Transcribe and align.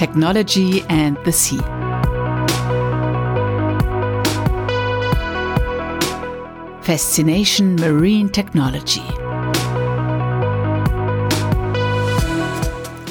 technology 0.00 0.82
and 0.88 1.18
the 1.26 1.32
sea. 1.32 1.60
Fascination 6.80 7.76
Marine 7.76 8.30
Technology. 8.30 9.04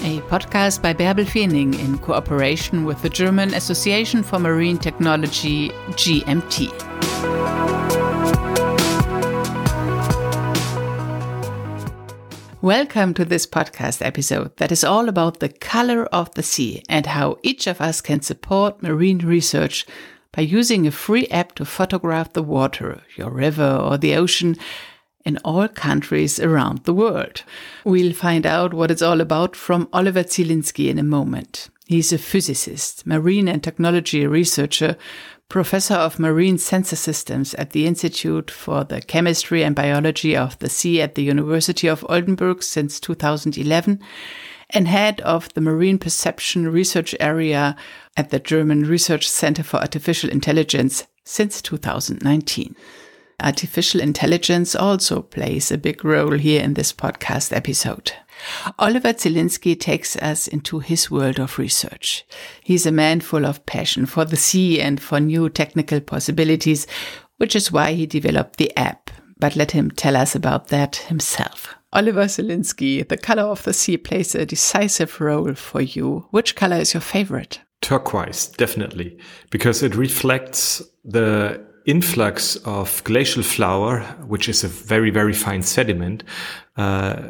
A 0.02 0.20
podcast 0.32 0.82
by 0.82 0.96
Bärbel 0.96 1.28
Fening 1.28 1.78
in 1.78 2.00
cooperation 2.00 2.86
with 2.86 3.00
the 3.04 3.10
German 3.10 3.54
Association 3.54 4.24
for 4.24 4.40
Marine 4.40 4.80
Technology, 4.80 5.70
GMT. 5.92 6.99
Welcome 12.62 13.14
to 13.14 13.24
this 13.24 13.48
podcast 13.48 14.06
episode 14.06 14.58
that 14.58 14.70
is 14.70 14.84
all 14.84 15.08
about 15.08 15.40
the 15.40 15.48
color 15.48 16.04
of 16.08 16.34
the 16.34 16.44
sea 16.44 16.84
and 16.90 17.06
how 17.06 17.38
each 17.42 17.68
of 17.68 17.80
us 17.80 18.02
can 18.02 18.22
support 18.22 18.84
marine 18.84 19.20
research 19.20 19.86
by 20.34 20.42
using 20.42 20.86
a 20.86 20.92
free 20.92 21.26
app 21.28 21.56
to 21.56 21.64
photograph 21.64 22.34
the 22.34 22.44
water, 22.44 23.02
your 23.16 23.30
river 23.30 23.78
or 23.82 23.98
the 23.98 24.14
ocean 24.14 24.58
in 25.24 25.38
all 25.46 25.70
countries 25.70 26.38
around 26.38 26.80
the 26.80 26.94
world. 26.94 27.44
We'll 27.86 28.12
find 28.12 28.46
out 28.46 28.74
what 28.74 28.92
it's 28.92 29.02
all 29.02 29.22
about 29.22 29.56
from 29.56 29.88
Oliver 29.94 30.26
Zielinski 30.26 30.90
in 30.90 31.00
a 31.00 31.04
moment. 31.04 31.70
He's 31.88 32.12
a 32.12 32.18
physicist, 32.18 33.08
marine 33.08 33.48
and 33.48 33.64
technology 33.64 34.28
researcher, 34.28 34.98
professor 35.50 35.96
of 35.96 36.20
marine 36.20 36.60
sensor 36.60 36.96
systems 36.96 37.56
at 37.56 37.72
the 37.72 37.88
Institute 37.88 38.52
for 38.52 38.84
the 38.84 39.02
Chemistry 39.02 39.64
and 39.64 39.76
Biology 39.76 40.38
of 40.38 40.58
the 40.60 40.70
Sea 40.70 41.02
at 41.02 41.16
the 41.16 41.24
University 41.24 41.88
of 41.88 42.06
Oldenburg 42.08 42.62
since 42.62 43.00
2011, 43.00 44.00
and 44.70 44.88
head 44.88 45.20
of 45.22 45.52
the 45.56 45.62
Marine 45.62 45.98
Perception 45.98 46.68
Research 46.72 47.16
Area 47.20 47.76
at 48.16 48.30
the 48.30 48.40
German 48.40 48.84
Research 48.84 49.28
Center 49.28 49.64
for 49.64 49.78
Artificial 49.78 50.30
Intelligence 50.30 51.08
since 51.26 51.64
2019. 51.64 52.76
Artificial 53.42 54.02
intelligence 54.02 54.76
also 54.76 55.22
plays 55.22 55.72
a 55.72 55.78
big 55.78 56.04
role 56.04 56.38
here 56.38 56.62
in 56.62 56.74
this 56.74 56.92
podcast 56.92 57.56
episode. 57.56 58.12
Oliver 58.78 59.14
Zielinski 59.14 59.80
takes 59.80 60.16
us 60.18 60.48
into 60.48 60.80
his 60.80 61.10
world 61.10 61.40
of 61.40 61.58
research. 61.58 62.26
He's 62.64 62.86
a 62.86 62.92
man 62.92 63.22
full 63.22 63.46
of 63.46 63.66
passion 63.66 64.06
for 64.06 64.26
the 64.26 64.38
sea 64.38 64.82
and 64.82 65.02
for 65.02 65.20
new 65.20 65.50
technical 65.50 66.02
possibilities, 66.02 66.86
which 67.38 67.56
is 67.56 67.72
why 67.72 67.94
he 67.94 68.06
developed 68.06 68.58
the 68.58 68.76
app. 68.78 69.10
But 69.38 69.56
let 69.56 69.72
him 69.72 69.92
tell 69.92 70.18
us 70.18 70.36
about 70.36 70.68
that 70.68 70.98
himself. 70.98 71.76
Oliver 71.94 72.26
Zielinski, 72.26 73.08
the 73.08 73.18
color 73.18 73.44
of 73.44 73.64
the 73.64 73.74
sea 73.74 73.98
plays 73.98 74.36
a 74.36 74.46
decisive 74.46 75.20
role 75.22 75.54
for 75.56 75.82
you. 75.82 76.28
Which 76.32 76.56
color 76.56 76.78
is 76.78 76.94
your 76.94 77.02
favorite? 77.02 77.62
Turquoise, 77.82 78.48
definitely, 78.48 79.18
because 79.50 79.82
it 79.82 79.96
reflects 79.96 80.84
the 81.06 81.66
influx 81.86 82.56
of 82.58 83.04
glacial 83.04 83.44
flour, 83.44 84.02
which 84.28 84.50
is 84.50 84.64
a 84.64 84.68
very, 84.68 85.10
very 85.10 85.34
fine 85.34 85.62
sediment, 85.62 86.24
uh, 86.78 87.30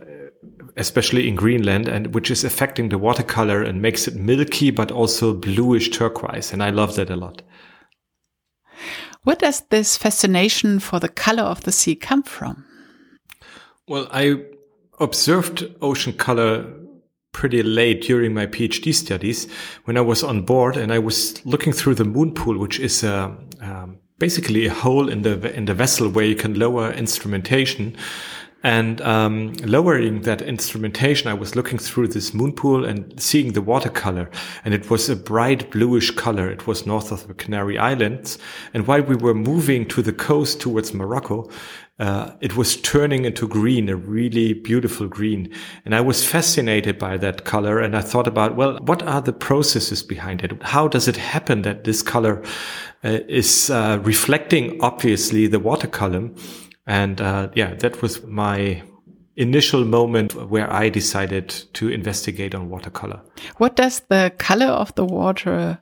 especially 0.77 1.27
in 1.27 1.35
Greenland, 1.35 1.87
and 1.87 2.13
which 2.13 2.31
is 2.31 2.43
affecting 2.43 2.89
the 2.89 2.97
watercolor 2.97 3.61
and 3.63 3.81
makes 3.81 4.07
it 4.07 4.15
milky, 4.15 4.71
but 4.71 4.91
also 4.91 5.33
bluish 5.33 5.89
turquoise. 5.89 6.53
And 6.53 6.63
I 6.63 6.69
love 6.69 6.95
that 6.95 7.09
a 7.09 7.15
lot. 7.15 7.41
Where 9.23 9.35
does 9.35 9.61
this 9.69 9.97
fascination 9.97 10.79
for 10.79 10.99
the 10.99 11.09
color 11.09 11.43
of 11.43 11.63
the 11.63 11.71
sea 11.71 11.95
come 11.95 12.23
from? 12.23 12.65
Well, 13.87 14.07
I 14.11 14.43
observed 14.99 15.73
ocean 15.81 16.13
color 16.13 16.65
pretty 17.31 17.63
late 17.63 18.01
during 18.01 18.33
my 18.33 18.45
PhD 18.45 18.93
studies 18.93 19.47
when 19.85 19.97
I 19.97 20.01
was 20.01 20.23
on 20.23 20.43
board 20.43 20.77
and 20.77 20.91
I 20.91 20.99
was 20.99 21.45
looking 21.45 21.73
through 21.73 21.95
the 21.95 22.05
moon 22.05 22.33
pool, 22.33 22.57
which 22.57 22.79
is 22.79 23.03
a, 23.03 23.35
um, 23.61 23.99
basically 24.19 24.67
a 24.67 24.73
hole 24.73 25.09
in 25.09 25.23
the 25.23 25.53
in 25.55 25.65
the 25.65 25.73
vessel 25.73 26.09
where 26.09 26.25
you 26.25 26.35
can 26.35 26.59
lower 26.59 26.91
instrumentation. 26.91 27.95
And 28.61 28.99
um, 28.99 29.53
lowering 29.63 30.23
that 30.23 30.41
instrumentation, 30.41 31.29
I 31.29 31.33
was 31.33 31.55
looking 31.55 31.77
through 31.77 32.09
this 32.09 32.33
moon 32.33 32.51
pool 32.51 32.83
and 32.83 33.17
seeing 33.17 33.53
the 33.53 33.61
watercolor, 33.61 34.29
and 34.65 34.73
it 34.73 34.89
was 34.89 35.07
a 35.07 35.15
bright 35.15 35.71
bluish 35.71 36.11
color. 36.11 36.49
It 36.49 36.67
was 36.67 36.85
north 36.85 37.13
of 37.13 37.25
the 37.25 37.33
Canary 37.33 37.77
Islands, 37.77 38.37
and 38.73 38.85
while 38.85 39.01
we 39.01 39.15
were 39.15 39.33
moving 39.33 39.87
to 39.87 40.01
the 40.01 40.11
coast 40.11 40.59
towards 40.59 40.93
Morocco, 40.93 41.49
uh, 41.99 42.31
it 42.39 42.55
was 42.55 42.77
turning 42.77 43.25
into 43.25 43.47
green, 43.47 43.89
a 43.89 43.95
really 43.95 44.53
beautiful 44.53 45.07
green. 45.07 45.53
And 45.83 45.93
I 45.93 46.01
was 46.01 46.25
fascinated 46.25 46.97
by 46.97 47.17
that 47.17 47.43
color. 47.43 47.79
And 47.79 47.95
I 47.95 48.01
thought 48.01 48.27
about, 48.27 48.55
well, 48.55 48.77
what 48.81 49.03
are 49.03 49.21
the 49.21 49.33
processes 49.33 50.01
behind 50.01 50.41
it? 50.41 50.63
How 50.63 50.87
does 50.87 51.07
it 51.07 51.17
happen 51.17 51.63
that 51.63 51.83
this 51.83 52.01
color 52.01 52.41
uh, 53.03 53.19
is 53.27 53.69
uh, 53.69 53.99
reflecting, 54.01 54.81
obviously, 54.81 55.47
the 55.47 55.59
water 55.59 55.87
column? 55.87 56.35
And 56.87 57.19
uh, 57.19 57.49
yeah, 57.53 57.75
that 57.75 58.01
was 58.01 58.23
my 58.23 58.81
initial 59.35 59.85
moment 59.85 60.35
where 60.49 60.71
I 60.71 60.89
decided 60.89 61.49
to 61.73 61.89
investigate 61.89 62.55
on 62.55 62.69
watercolor. 62.69 63.21
What 63.57 63.75
does 63.75 64.01
the 64.07 64.31
color 64.37 64.67
of 64.67 64.95
the 64.95 65.05
water 65.05 65.79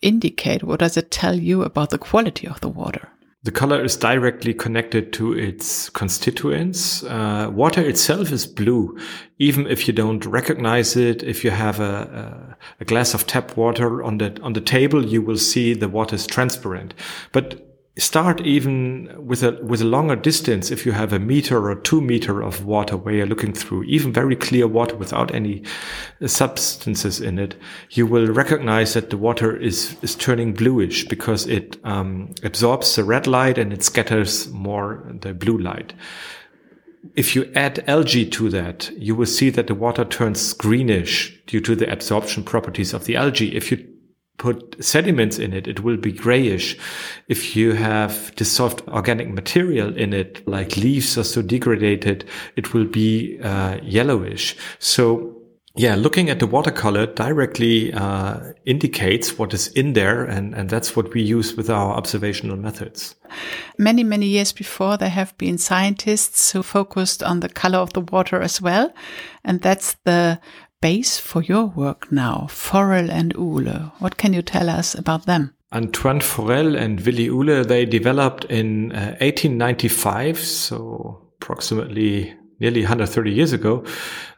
indicate? 0.00 0.62
What 0.62 0.80
does 0.80 0.96
it 0.96 1.10
tell 1.10 1.38
you 1.38 1.62
about 1.62 1.90
the 1.90 1.98
quality 1.98 2.46
of 2.46 2.60
the 2.60 2.68
water? 2.68 3.08
The 3.44 3.52
color 3.52 3.84
is 3.84 3.96
directly 3.96 4.52
connected 4.52 5.12
to 5.12 5.32
its 5.32 5.90
constituents. 5.90 7.04
Uh, 7.04 7.48
water 7.52 7.80
itself 7.80 8.32
is 8.32 8.48
blue, 8.48 8.98
even 9.38 9.68
if 9.68 9.86
you 9.86 9.94
don't 9.94 10.26
recognize 10.26 10.96
it. 10.96 11.22
If 11.22 11.44
you 11.44 11.50
have 11.52 11.78
a, 11.78 12.56
a, 12.80 12.80
a 12.80 12.84
glass 12.84 13.14
of 13.14 13.28
tap 13.28 13.56
water 13.56 14.02
on 14.02 14.18
the 14.18 14.40
on 14.42 14.54
the 14.54 14.60
table, 14.60 15.06
you 15.06 15.22
will 15.22 15.38
see 15.38 15.72
the 15.72 15.88
water 15.88 16.16
is 16.16 16.26
transparent. 16.26 16.94
But 17.30 17.67
start 17.98 18.40
even 18.42 19.12
with 19.18 19.42
a 19.42 19.58
with 19.62 19.80
a 19.82 19.84
longer 19.84 20.14
distance 20.14 20.70
if 20.70 20.86
you 20.86 20.92
have 20.92 21.12
a 21.12 21.18
meter 21.18 21.68
or 21.68 21.74
two 21.74 22.00
meter 22.00 22.40
of 22.40 22.64
water 22.64 22.96
where 22.96 23.14
you're 23.14 23.26
looking 23.26 23.52
through 23.52 23.82
even 23.84 24.12
very 24.12 24.36
clear 24.36 24.68
water 24.68 24.94
without 24.94 25.34
any 25.34 25.62
substances 26.24 27.20
in 27.20 27.38
it 27.38 27.56
you 27.90 28.06
will 28.06 28.28
recognize 28.28 28.94
that 28.94 29.10
the 29.10 29.16
water 29.16 29.56
is 29.56 29.96
is 30.02 30.14
turning 30.14 30.54
bluish 30.54 31.08
because 31.08 31.46
it 31.48 31.76
um, 31.84 32.32
absorbs 32.44 32.94
the 32.94 33.02
red 33.02 33.26
light 33.26 33.58
and 33.58 33.72
it 33.72 33.82
scatters 33.82 34.48
more 34.50 35.04
the 35.20 35.34
blue 35.34 35.58
light 35.58 35.92
if 37.14 37.34
you 37.34 37.50
add 37.54 37.84
algae 37.88 38.26
to 38.26 38.48
that, 38.50 38.90
you 38.96 39.14
will 39.14 39.26
see 39.26 39.50
that 39.50 39.68
the 39.68 39.74
water 39.74 40.04
turns 40.04 40.52
greenish 40.52 41.40
due 41.46 41.60
to 41.60 41.76
the 41.76 41.90
absorption 41.90 42.42
properties 42.42 42.92
of 42.92 43.04
the 43.04 43.16
algae. 43.16 43.56
If 43.56 43.70
you 43.70 43.86
put 44.38 44.82
sediments 44.82 45.38
in 45.38 45.52
it, 45.52 45.66
it 45.66 45.80
will 45.80 45.96
be 45.96 46.12
grayish. 46.12 46.78
If 47.28 47.56
you 47.56 47.72
have 47.72 48.34
dissolved 48.36 48.88
organic 48.88 49.28
material 49.28 49.94
in 49.96 50.12
it, 50.12 50.46
like 50.48 50.76
leaves 50.76 51.18
are 51.18 51.24
so 51.24 51.42
degraded, 51.42 52.24
it 52.56 52.72
will 52.72 52.86
be 52.86 53.38
uh, 53.40 53.78
yellowish. 53.82 54.56
So 54.78 55.34
yeah, 55.78 55.94
looking 55.94 56.28
at 56.28 56.40
the 56.40 56.46
watercolor 56.46 57.06
directly 57.06 57.92
uh, 57.92 58.52
indicates 58.64 59.38
what 59.38 59.54
is 59.54 59.68
in 59.68 59.92
there, 59.92 60.24
and, 60.24 60.52
and 60.52 60.68
that's 60.68 60.96
what 60.96 61.14
we 61.14 61.22
use 61.22 61.56
with 61.56 61.70
our 61.70 61.94
observational 61.94 62.56
methods. 62.56 63.14
Many, 63.78 64.02
many 64.02 64.26
years 64.26 64.50
before, 64.50 64.96
there 64.96 65.08
have 65.08 65.38
been 65.38 65.56
scientists 65.56 66.50
who 66.50 66.64
focused 66.64 67.22
on 67.22 67.40
the 67.40 67.48
color 67.48 67.78
of 67.78 67.92
the 67.92 68.00
water 68.00 68.40
as 68.40 68.60
well, 68.60 68.92
and 69.44 69.62
that's 69.62 69.94
the 70.04 70.40
base 70.80 71.18
for 71.18 71.42
your 71.42 71.66
work 71.66 72.10
now, 72.12 72.46
Forel 72.50 73.10
and 73.10 73.32
Ule. 73.34 73.92
What 73.98 74.16
can 74.16 74.32
you 74.32 74.42
tell 74.42 74.68
us 74.68 74.94
about 74.94 75.26
them? 75.26 75.54
Antoine 75.72 76.20
Forel 76.20 76.76
and 76.76 77.00
Willi 77.00 77.24
Ule, 77.24 77.64
they 77.64 77.84
developed 77.84 78.44
in 78.46 78.92
uh, 78.92 79.16
1895, 79.20 80.38
so 80.38 81.22
approximately 81.40 82.34
nearly 82.60 82.80
130 82.80 83.30
years 83.30 83.52
ago, 83.52 83.84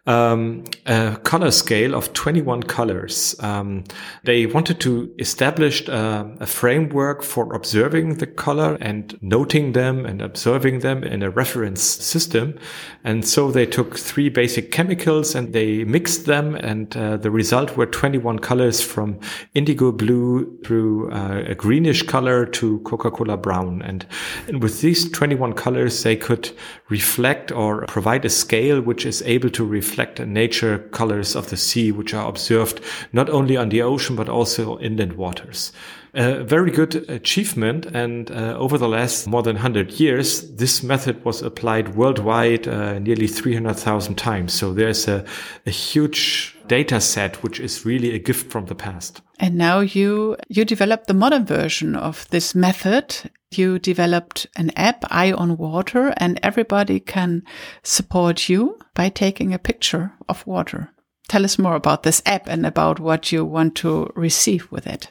um, 0.07 0.65
a 0.87 1.17
color 1.23 1.51
scale 1.51 1.95
of 1.95 2.13
21 2.15 2.63
colors. 2.65 3.37
Um, 3.41 3.85
they 4.25 4.47
wanted 4.47 4.81
to 4.81 5.13
establish 5.19 5.89
uh, 5.89 6.25
a 6.41 6.47
framework 6.47 7.23
for 7.23 7.55
observing 7.55 8.17
the 8.17 8.27
color 8.27 8.79
and 8.81 9.19
noting 9.21 9.73
them 9.73 10.07
and 10.07 10.23
observing 10.23 10.81
them 10.81 11.05
in 11.05 11.23
a 11.23 11.31
reference 11.31 11.83
system. 11.83 12.59
And 13.05 13.27
so 13.27 13.51
they 13.51 13.67
took 13.67 13.99
three 13.99 14.29
basic 14.29 14.73
chemicals 14.73 15.35
and 15.35 15.53
they 15.53 15.85
mixed 15.85 16.27
them, 16.27 16.55
and 16.55 16.97
uh, 16.97 17.17
the 17.17 17.31
result 17.31 17.77
were 17.77 17.87
21 17.87 18.39
colors 18.39 18.81
from 18.81 19.19
indigo 19.55 19.93
blue 19.93 20.59
through 20.65 21.11
uh, 21.13 21.45
a 21.47 21.55
greenish 21.55 22.03
color 22.03 22.47
to 22.47 22.79
Coca-Cola 22.81 23.37
brown. 23.37 23.83
And, 23.83 24.07
and 24.49 24.63
with 24.63 24.81
these 24.81 25.11
21 25.11 25.55
colors, 25.55 26.03
they 26.03 26.17
could 26.17 26.51
reflect 26.89 27.53
or 27.53 27.85
provide 27.87 28.25
a 28.25 28.31
scale 28.31 28.81
which 28.81 29.05
is 29.05 29.23
able 29.23 29.51
to 29.51 29.65
reflect 29.65 29.90
reflect 29.91 30.21
nature 30.21 30.79
colors 30.91 31.35
of 31.35 31.51
the 31.51 31.57
sea, 31.57 31.91
which 31.93 32.15
are 32.15 32.29
observed 32.29 32.81
not 33.13 33.29
only 33.29 33.57
on 33.57 33.71
the 33.71 33.83
ocean, 33.83 34.17
but 34.17 34.29
also 34.29 34.79
inland 34.79 35.15
waters. 35.15 35.73
A 36.15 36.43
very 36.45 36.71
good 36.71 37.09
achievement. 37.09 37.87
And 37.87 38.31
uh, 38.31 38.57
over 38.57 38.79
the 38.79 38.89
last 38.89 39.27
more 39.27 39.43
than 39.43 39.57
100 39.57 40.01
years, 40.01 40.55
this 40.57 40.83
method 40.83 41.25
was 41.25 41.43
applied 41.43 41.95
worldwide 41.97 42.67
uh, 42.69 42.99
nearly 42.99 43.27
300,000 43.27 44.17
times. 44.17 44.53
So 44.53 44.73
there's 44.73 45.09
a, 45.09 45.25
a 45.67 45.71
huge 45.71 46.57
data 46.67 47.01
set, 47.01 47.43
which 47.43 47.61
is 47.61 47.85
really 47.85 48.15
a 48.15 48.19
gift 48.19 48.51
from 48.51 48.67
the 48.67 48.75
past. 48.75 49.23
And 49.39 49.57
now 49.57 49.81
you, 49.81 50.37
you 50.49 50.65
developed 50.65 51.07
the 51.07 51.15
modern 51.15 51.47
version 51.47 51.97
of 51.97 52.29
this 52.31 52.55
method. 52.55 53.31
You 53.53 53.79
developed 53.79 54.47
an 54.57 54.71
app, 54.77 55.05
Eye 55.11 55.33
on 55.33 55.57
Water, 55.57 56.13
and 56.17 56.39
everybody 56.43 57.01
can 57.01 57.43
support 57.83 58.49
you 58.49 58.79
by 59.01 59.09
taking 59.09 59.55
a 59.55 59.59
picture 59.59 60.13
of 60.29 60.47
water. 60.47 60.91
Tell 61.27 61.47
us 61.47 61.59
more 61.59 61.75
about 61.75 62.03
this 62.03 62.21
app 62.27 62.47
and 62.47 62.67
about 62.67 63.01
what 63.01 63.33
you 63.33 63.47
want 63.47 63.75
to 63.77 64.13
receive 64.15 64.71
with 64.71 64.87
it. 64.87 65.09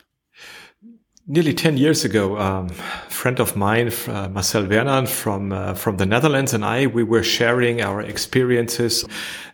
Nearly 1.25 1.55
10 1.55 1.77
years 1.77 2.05
ago, 2.05 2.37
um, 2.37 2.67
a 2.69 3.09
friend 3.09 3.39
of 3.39 3.55
mine, 3.55 3.91
uh, 4.07 4.29
Marcel 4.29 4.65
Wernand 4.65 5.07
from, 5.07 5.51
uh, 5.51 5.73
from 5.73 5.97
the 5.97 6.05
Netherlands 6.05 6.53
and 6.53 6.63
I, 6.63 6.85
we 6.85 7.03
were 7.03 7.23
sharing 7.23 7.81
our 7.81 7.99
experiences 8.01 9.05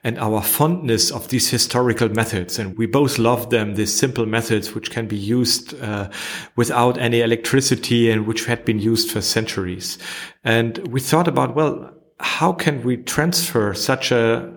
and 0.03 0.19
our 0.19 0.41
fondness 0.41 1.11
of 1.11 1.29
these 1.29 1.49
historical 1.49 2.09
methods. 2.09 2.59
And 2.59 2.77
we 2.77 2.87
both 2.87 3.17
love 3.17 3.51
them, 3.51 3.75
these 3.75 3.97
simple 3.97 4.25
methods 4.25 4.75
which 4.75 4.91
can 4.91 5.07
be 5.07 5.17
used 5.17 5.81
uh, 5.81 6.09
without 6.57 6.97
any 6.97 7.21
electricity 7.21 8.11
and 8.11 8.27
which 8.27 8.45
had 8.45 8.65
been 8.65 8.79
used 8.79 9.11
for 9.11 9.21
centuries. 9.21 9.97
And 10.43 10.85
we 10.89 10.99
thought 10.99 11.29
about, 11.29 11.55
well, 11.55 11.94
how 12.19 12.53
can 12.53 12.83
we 12.83 12.97
transfer 12.97 13.73
such 13.73 14.12
a 14.12 14.56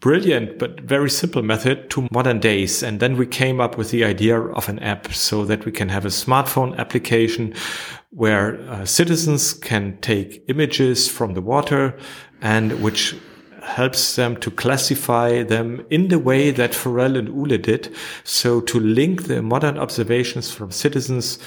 brilliant 0.00 0.58
but 0.58 0.80
very 0.80 1.10
simple 1.10 1.42
method 1.42 1.90
to 1.90 2.08
modern 2.10 2.40
days. 2.40 2.82
And 2.82 3.00
then 3.00 3.16
we 3.16 3.26
came 3.26 3.60
up 3.60 3.76
with 3.76 3.90
the 3.90 4.04
idea 4.04 4.40
of 4.40 4.68
an 4.68 4.78
app 4.80 5.12
so 5.12 5.44
that 5.44 5.64
we 5.64 5.72
can 5.72 5.90
have 5.90 6.04
a 6.04 6.08
smartphone 6.08 6.76
application 6.78 7.54
where 8.10 8.60
uh, 8.68 8.84
citizens 8.84 9.52
can 9.52 9.98
take 10.00 10.42
images 10.48 11.06
from 11.06 11.34
the 11.34 11.42
water 11.42 11.96
and 12.40 12.82
which 12.82 13.14
helps 13.62 14.16
them 14.16 14.36
to 14.36 14.50
classify 14.50 15.42
them 15.42 15.84
in 15.90 16.08
the 16.08 16.18
way 16.18 16.50
that 16.50 16.74
Forel 16.74 17.16
and 17.16 17.28
Ule 17.28 17.58
did. 17.58 17.94
So 18.24 18.62
to 18.62 18.80
link 18.80 19.24
the 19.24 19.42
modern 19.42 19.78
observations 19.78 20.50
from 20.50 20.70
citizens 20.70 21.38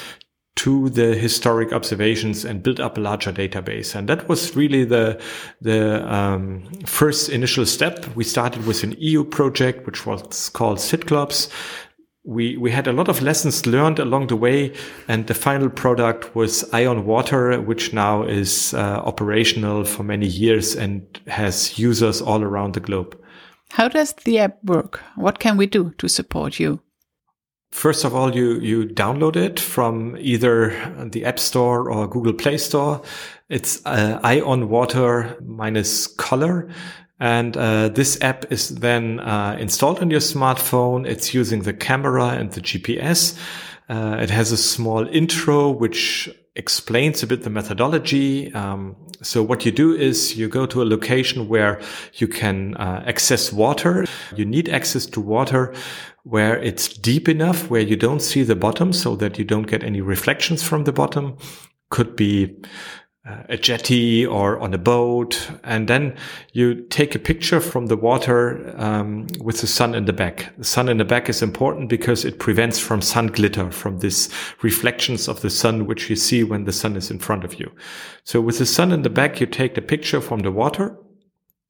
to 0.63 0.87
the 0.91 1.13
historic 1.13 1.73
observations 1.73 2.45
and 2.45 2.63
build 2.63 2.79
up 2.79 2.97
a 2.97 3.01
larger 3.01 3.33
database. 3.33 3.95
And 3.95 4.07
that 4.07 4.29
was 4.29 4.55
really 4.55 4.85
the, 4.85 5.21
the 5.59 6.09
um, 6.09 6.63
first 6.85 7.27
initial 7.27 7.65
step. 7.65 8.07
We 8.15 8.23
started 8.23 8.65
with 8.65 8.81
an 8.81 8.95
EU 8.97 9.25
project, 9.25 9.85
which 9.85 10.05
was 10.05 10.47
called 10.47 10.77
CITCLOPS. 10.77 11.49
We, 12.23 12.55
we 12.55 12.71
had 12.71 12.87
a 12.87 12.93
lot 12.93 13.09
of 13.09 13.21
lessons 13.21 13.65
learned 13.65 13.99
along 13.99 14.27
the 14.27 14.37
way. 14.37 14.73
And 15.09 15.27
the 15.27 15.33
final 15.33 15.69
product 15.69 16.33
was 16.33 16.63
Eye 16.71 16.85
on 16.85 17.05
Water, 17.05 17.59
which 17.59 17.91
now 17.91 18.23
is 18.23 18.73
uh, 18.73 19.01
operational 19.03 19.83
for 19.83 20.03
many 20.03 20.27
years 20.27 20.77
and 20.77 21.03
has 21.27 21.77
users 21.77 22.21
all 22.21 22.41
around 22.41 22.75
the 22.75 22.79
globe. 22.79 23.21
How 23.71 23.89
does 23.89 24.13
the 24.13 24.39
app 24.39 24.63
work? 24.63 25.01
What 25.17 25.39
can 25.39 25.57
we 25.57 25.65
do 25.65 25.91
to 25.97 26.07
support 26.07 26.57
you? 26.57 26.79
First 27.73 28.03
of 28.05 28.13
all, 28.13 28.35
you, 28.35 28.59
you 28.59 28.85
download 28.85 29.35
it 29.35 29.59
from 29.59 30.15
either 30.19 31.09
the 31.11 31.25
App 31.25 31.39
Store 31.39 31.89
or 31.89 32.07
Google 32.07 32.33
Play 32.33 32.59
Store. 32.59 33.01
It's 33.49 33.83
uh, 33.83 34.19
Eye 34.23 34.41
on 34.41 34.69
Water 34.69 35.35
minus 35.43 36.05
color. 36.05 36.69
And 37.19 37.57
uh, 37.57 37.89
this 37.89 38.21
app 38.21 38.51
is 38.51 38.69
then 38.69 39.19
uh, 39.21 39.57
installed 39.59 40.01
on 40.01 40.11
your 40.11 40.19
smartphone. 40.19 41.07
It's 41.07 41.33
using 41.33 41.63
the 41.63 41.73
camera 41.73 42.27
and 42.27 42.51
the 42.51 42.61
GPS. 42.61 43.39
Uh, 43.89 44.17
it 44.21 44.29
has 44.29 44.51
a 44.51 44.57
small 44.57 45.07
intro, 45.07 45.71
which 45.71 46.29
explains 46.55 47.23
a 47.23 47.27
bit 47.27 47.41
the 47.41 47.49
methodology. 47.49 48.53
Um, 48.53 48.95
so 49.23 49.41
what 49.41 49.65
you 49.65 49.71
do 49.71 49.95
is 49.95 50.37
you 50.37 50.47
go 50.47 50.67
to 50.67 50.83
a 50.83 50.85
location 50.85 51.47
where 51.47 51.81
you 52.13 52.27
can 52.27 52.75
uh, 52.75 53.03
access 53.07 53.51
water. 53.51 54.05
You 54.35 54.45
need 54.45 54.69
access 54.69 55.07
to 55.07 55.19
water 55.19 55.73
where 56.23 56.57
it's 56.57 56.87
deep 56.87 57.27
enough 57.27 57.69
where 57.69 57.81
you 57.81 57.95
don't 57.95 58.21
see 58.21 58.43
the 58.43 58.55
bottom 58.55 58.93
so 58.93 59.15
that 59.17 59.37
you 59.37 59.45
don't 59.45 59.67
get 59.67 59.83
any 59.83 60.01
reflections 60.01 60.63
from 60.63 60.85
the 60.85 60.93
bottom. 60.93 61.37
Could 61.89 62.15
be 62.15 62.55
uh, 63.25 63.43
a 63.47 63.57
jetty 63.57 64.25
or 64.25 64.59
on 64.59 64.73
a 64.73 64.77
boat. 64.77 65.49
And 65.63 65.87
then 65.87 66.17
you 66.51 66.81
take 66.89 67.15
a 67.15 67.19
picture 67.19 67.61
from 67.61 67.85
the 67.85 67.95
water 67.95 68.73
um, 68.77 69.27
with 69.39 69.61
the 69.61 69.67
sun 69.67 69.95
in 69.95 70.05
the 70.05 70.11
back. 70.11 70.53
The 70.57 70.65
sun 70.65 70.89
in 70.89 70.97
the 70.97 71.05
back 71.05 71.29
is 71.29 71.41
important 71.41 71.87
because 71.87 72.25
it 72.25 72.39
prevents 72.39 72.79
from 72.79 73.01
sun 73.01 73.27
glitter, 73.27 73.71
from 73.71 73.99
this 73.99 74.29
reflections 74.61 75.29
of 75.29 75.39
the 75.39 75.49
sun, 75.49 75.85
which 75.85 76.09
you 76.09 76.17
see 76.17 76.43
when 76.43 76.65
the 76.65 76.73
sun 76.73 76.97
is 76.97 77.11
in 77.11 77.19
front 77.19 77.45
of 77.45 77.59
you. 77.59 77.71
So 78.25 78.41
with 78.41 78.59
the 78.59 78.65
sun 78.65 78.91
in 78.91 79.03
the 79.03 79.09
back, 79.09 79.39
you 79.39 79.45
take 79.45 79.75
the 79.75 79.81
picture 79.81 80.19
from 80.19 80.39
the 80.39 80.51
water 80.51 80.97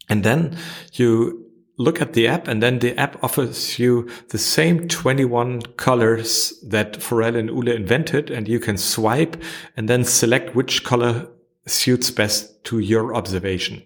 and 0.10 0.24
then 0.24 0.58
you 0.94 1.44
look 1.78 2.02
at 2.02 2.14
the 2.14 2.28
app 2.28 2.48
and 2.48 2.62
then 2.62 2.80
the 2.80 2.98
app 3.00 3.22
offers 3.24 3.80
you 3.80 4.10
the 4.30 4.38
same 4.38 4.88
21 4.88 5.62
colors 5.78 6.54
that 6.64 7.02
Forel 7.02 7.36
and 7.36 7.50
Ule 7.50 7.70
invented 7.70 8.30
and 8.30 8.48
you 8.48 8.60
can 8.60 8.78
swipe 8.78 9.42
and 9.76 9.90
then 9.90 10.04
select 10.04 10.56
which 10.56 10.84
color 10.84 11.28
suits 11.66 12.12
best 12.12 12.64
to 12.66 12.80
your 12.80 13.16
observation. 13.16 13.82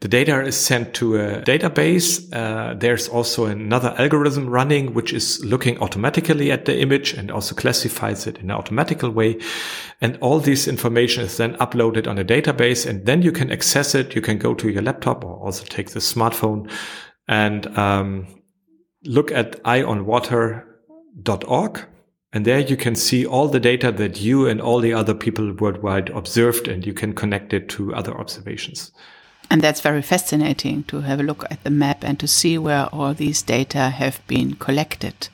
The 0.00 0.08
data 0.08 0.40
is 0.46 0.56
sent 0.56 0.94
to 0.94 1.16
a 1.16 1.42
database. 1.42 2.26
Uh, 2.32 2.72
there's 2.72 3.06
also 3.06 3.44
another 3.44 3.94
algorithm 3.98 4.48
running, 4.48 4.94
which 4.94 5.12
is 5.12 5.44
looking 5.44 5.78
automatically 5.82 6.50
at 6.50 6.64
the 6.64 6.80
image 6.80 7.12
and 7.12 7.30
also 7.30 7.54
classifies 7.54 8.26
it 8.26 8.38
in 8.38 8.44
an 8.44 8.56
automatical 8.56 9.10
way. 9.10 9.38
And 10.00 10.16
all 10.22 10.40
this 10.40 10.66
information 10.66 11.24
is 11.24 11.36
then 11.36 11.54
uploaded 11.56 12.06
on 12.06 12.18
a 12.18 12.24
database 12.24 12.88
and 12.88 13.04
then 13.04 13.20
you 13.20 13.30
can 13.30 13.52
access 13.52 13.94
it. 13.94 14.14
You 14.14 14.22
can 14.22 14.38
go 14.38 14.54
to 14.54 14.70
your 14.70 14.80
laptop 14.80 15.22
or 15.22 15.36
also 15.36 15.66
take 15.66 15.90
the 15.90 16.00
smartphone 16.00 16.70
and 17.30 17.66
um, 17.78 18.26
look 19.04 19.32
at 19.32 19.62
eyeonwater.org. 19.62 21.80
And 22.32 22.44
there 22.44 22.60
you 22.60 22.76
can 22.76 22.94
see 22.94 23.26
all 23.26 23.48
the 23.48 23.58
data 23.58 23.90
that 23.92 24.20
you 24.20 24.46
and 24.46 24.60
all 24.60 24.78
the 24.80 24.92
other 24.92 25.14
people 25.14 25.54
worldwide 25.54 26.10
observed, 26.10 26.68
and 26.68 26.86
you 26.86 26.92
can 26.92 27.14
connect 27.14 27.52
it 27.52 27.68
to 27.70 27.92
other 27.94 28.16
observations. 28.16 28.92
And 29.48 29.62
that's 29.62 29.80
very 29.80 30.02
fascinating 30.02 30.84
to 30.84 31.00
have 31.00 31.18
a 31.20 31.24
look 31.24 31.44
at 31.50 31.64
the 31.64 31.70
map 31.70 32.04
and 32.04 32.20
to 32.20 32.28
see 32.28 32.58
where 32.58 32.86
all 32.92 33.14
these 33.14 33.42
data 33.42 33.88
have 33.90 34.24
been 34.26 34.54
collected. 34.54 35.28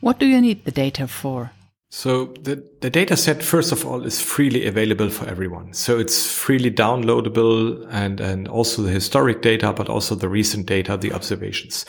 What 0.00 0.20
do 0.20 0.26
you 0.26 0.40
need 0.40 0.64
the 0.64 0.70
data 0.70 1.08
for? 1.08 1.50
So 1.96 2.34
the, 2.40 2.68
the 2.80 2.90
data 2.90 3.16
set, 3.16 3.40
first 3.40 3.70
of 3.70 3.86
all, 3.86 4.04
is 4.04 4.20
freely 4.20 4.66
available 4.66 5.08
for 5.10 5.28
everyone. 5.28 5.72
So 5.74 5.96
it's 5.96 6.26
freely 6.26 6.68
downloadable 6.68 7.86
and, 7.88 8.20
and 8.20 8.48
also 8.48 8.82
the 8.82 8.90
historic 8.90 9.42
data, 9.42 9.72
but 9.72 9.88
also 9.88 10.16
the 10.16 10.28
recent 10.28 10.66
data, 10.66 10.96
the 10.96 11.12
observations. 11.12 11.86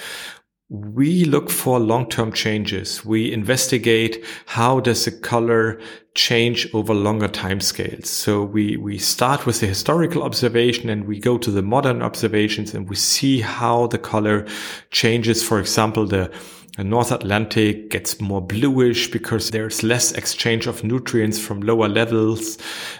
We 0.69 1.25
look 1.25 1.49
for 1.49 1.79
long-term 1.79 2.33
changes. 2.33 3.03
We 3.03 3.33
investigate 3.33 4.23
how 4.45 4.79
does 4.79 5.05
the 5.05 5.11
color 5.11 5.81
change 6.13 6.71
over 6.75 6.93
longer 6.93 7.27
time 7.27 7.59
scales. 7.59 8.07
So 8.07 8.43
we, 8.43 8.77
we 8.77 8.99
start 8.99 9.47
with 9.47 9.59
the 9.59 9.67
historical 9.67 10.21
observation 10.21 10.87
and 10.87 11.07
we 11.07 11.19
go 11.19 11.39
to 11.39 11.49
the 11.49 11.63
modern 11.63 12.03
observations 12.03 12.75
and 12.75 12.87
we 12.87 12.95
see 12.95 13.41
how 13.41 13.87
the 13.87 13.97
color 13.97 14.45
changes. 14.91 15.43
For 15.43 15.59
example, 15.59 16.05
the 16.05 16.31
the 16.64 16.64
North 16.83 17.11
Atlantic 17.11 17.89
gets 17.89 18.19
more 18.19 18.41
bluish 18.41 19.09
because 19.09 19.51
there's 19.51 19.81
less 19.81 20.11
exchange 20.11 20.67
of 20.67 20.83
nutrients 20.83 21.39
from 21.39 21.61
lower 21.61 21.87
levels. 21.87 22.57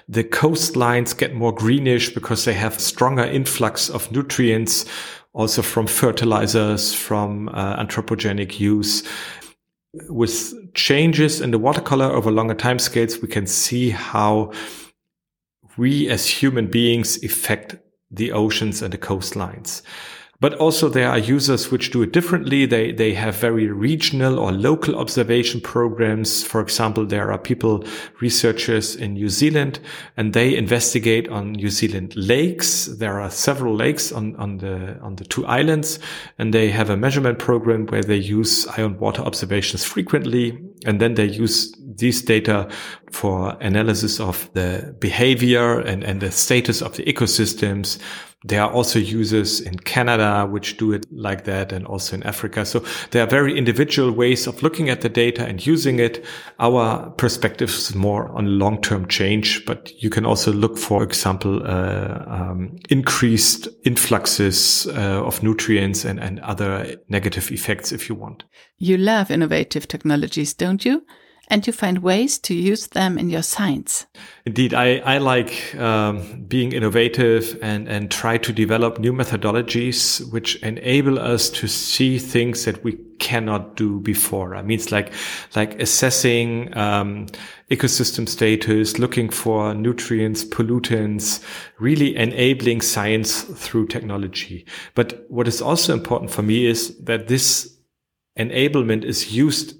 The 0.07 0.23
coastlines 0.23 1.17
get 1.17 1.33
more 1.33 1.53
greenish 1.53 2.13
because 2.13 2.45
they 2.45 2.53
have 2.53 2.79
stronger 2.79 3.23
influx 3.23 3.89
of 3.89 4.09
nutrients, 4.11 4.85
also 5.33 5.61
from 5.61 5.87
fertilizers, 5.87 6.93
from 6.93 7.49
uh, 7.49 7.75
anthropogenic 7.83 8.59
use. 8.59 9.03
With 10.09 10.73
changes 10.73 11.41
in 11.41 11.51
the 11.51 11.59
watercolor 11.59 12.05
over 12.05 12.31
longer 12.31 12.55
time 12.55 12.79
scales, 12.79 13.21
we 13.21 13.27
can 13.27 13.45
see 13.45 13.89
how 13.89 14.51
we 15.77 16.07
as 16.09 16.27
human 16.27 16.67
beings 16.67 17.21
affect 17.23 17.75
the 18.09 18.31
oceans 18.31 18.81
and 18.81 18.93
the 18.93 18.97
coastlines. 18.97 19.81
But 20.41 20.55
also 20.55 20.89
there 20.89 21.09
are 21.09 21.17
users 21.17 21.71
which 21.71 21.91
do 21.91 22.01
it 22.01 22.11
differently. 22.11 22.65
They, 22.65 22.91
they 22.91 23.13
have 23.13 23.35
very 23.35 23.67
regional 23.67 24.37
or 24.37 24.51
local 24.51 24.97
observation 24.97 25.61
programs. 25.61 26.43
For 26.43 26.59
example, 26.61 27.05
there 27.05 27.31
are 27.31 27.37
people, 27.37 27.85
researchers 28.19 28.95
in 28.95 29.13
New 29.13 29.29
Zealand, 29.29 29.79
and 30.17 30.33
they 30.33 30.55
investigate 30.57 31.29
on 31.29 31.53
New 31.53 31.69
Zealand 31.69 32.13
lakes. 32.15 32.85
There 32.85 33.19
are 33.21 33.29
several 33.29 33.75
lakes 33.75 34.11
on, 34.11 34.35
on 34.35 34.57
the, 34.57 34.99
on 34.99 35.15
the 35.15 35.25
two 35.25 35.45
islands, 35.45 35.99
and 36.37 36.53
they 36.53 36.69
have 36.69 36.89
a 36.89 36.97
measurement 36.97 37.39
program 37.39 37.85
where 37.87 38.03
they 38.03 38.17
use 38.17 38.67
Eye 38.67 38.83
on 38.83 38.99
Water 38.99 39.21
observations 39.21 39.85
frequently. 39.85 40.57
And 40.85 40.99
then 40.99 41.15
they 41.15 41.25
use 41.25 41.73
these 41.95 42.21
data 42.21 42.69
for 43.11 43.57
analysis 43.61 44.19
of 44.19 44.49
the 44.53 44.95
behavior 44.99 45.79
and, 45.79 46.03
and 46.03 46.21
the 46.21 46.31
status 46.31 46.81
of 46.81 46.97
the 46.97 47.03
ecosystems 47.03 47.99
There 48.47 48.61
are 48.61 48.71
also 48.71 48.99
users 48.99 49.59
in 49.59 49.79
Canada 49.79 50.45
which 50.45 50.77
do 50.77 50.93
it 50.93 51.07
like 51.11 51.45
that 51.45 51.71
and 51.71 51.87
also 51.87 52.15
in 52.15 52.21
Africa. 52.23 52.63
So 52.63 52.85
there 53.09 53.23
are 53.23 53.27
very 53.27 53.57
individual 53.57 54.11
ways 54.11 54.45
of 54.45 54.61
looking 54.61 54.87
at 54.87 55.01
the 55.01 55.09
data 55.09 55.43
and 55.43 55.65
using 55.65 55.97
it. 55.97 56.23
Our 56.59 57.09
perspective 57.17 57.69
is 57.69 57.95
more 57.95 58.29
on 58.37 58.59
long-term 58.59 59.07
change, 59.07 59.65
but 59.65 59.91
you 60.03 60.11
can 60.11 60.27
also 60.27 60.53
look, 60.53 60.77
for 60.77 61.01
example, 61.01 61.63
uh, 61.65 62.23
um, 62.27 62.77
increased 62.89 63.67
influxes 63.83 64.85
uh, 64.89 65.25
of 65.25 65.41
nutrients 65.41 66.05
and, 66.05 66.19
and 66.19 66.39
other 66.41 66.97
negative 67.09 67.51
effects 67.51 67.91
if 67.91 68.07
you 68.07 68.13
want. 68.13 68.43
You 68.77 68.97
love 68.97 69.31
innovative 69.31 69.87
technologies, 69.87 70.53
don't 70.53 70.85
you? 70.85 71.03
And 71.47 71.65
you 71.65 71.73
find 71.73 71.99
ways 71.99 72.39
to 72.39 72.53
use 72.53 72.87
them 72.87 73.17
in 73.17 73.29
your 73.29 73.43
science. 73.43 74.05
Indeed, 74.45 74.73
I, 74.73 74.97
I 74.97 75.17
like 75.17 75.75
um, 75.75 76.45
being 76.47 76.71
innovative 76.71 77.57
and, 77.61 77.87
and 77.87 78.09
try 78.11 78.37
to 78.37 78.51
develop 78.51 78.99
new 78.99 79.13
methodologies 79.13 80.31
which 80.31 80.55
enable 80.57 81.19
us 81.19 81.49
to 81.51 81.67
see 81.67 82.19
things 82.19 82.65
that 82.65 82.83
we 82.83 82.93
cannot 83.19 83.75
do 83.75 83.99
before. 83.99 84.55
I 84.55 84.61
mean, 84.61 84.79
it's 84.79 84.91
like, 84.91 85.11
like 85.55 85.79
assessing, 85.81 86.75
um, 86.77 87.27
ecosystem 87.71 88.29
status, 88.29 88.99
looking 88.99 89.29
for 89.29 89.73
nutrients, 89.73 90.43
pollutants, 90.45 91.43
really 91.79 92.15
enabling 92.15 92.81
science 92.81 93.41
through 93.41 93.87
technology. 93.87 94.65
But 94.93 95.25
what 95.29 95.47
is 95.47 95.61
also 95.61 95.93
important 95.93 96.29
for 96.29 96.43
me 96.43 96.67
is 96.67 96.95
that 96.99 97.27
this 97.27 97.75
enablement 98.37 99.03
is 99.03 99.33
used 99.33 99.75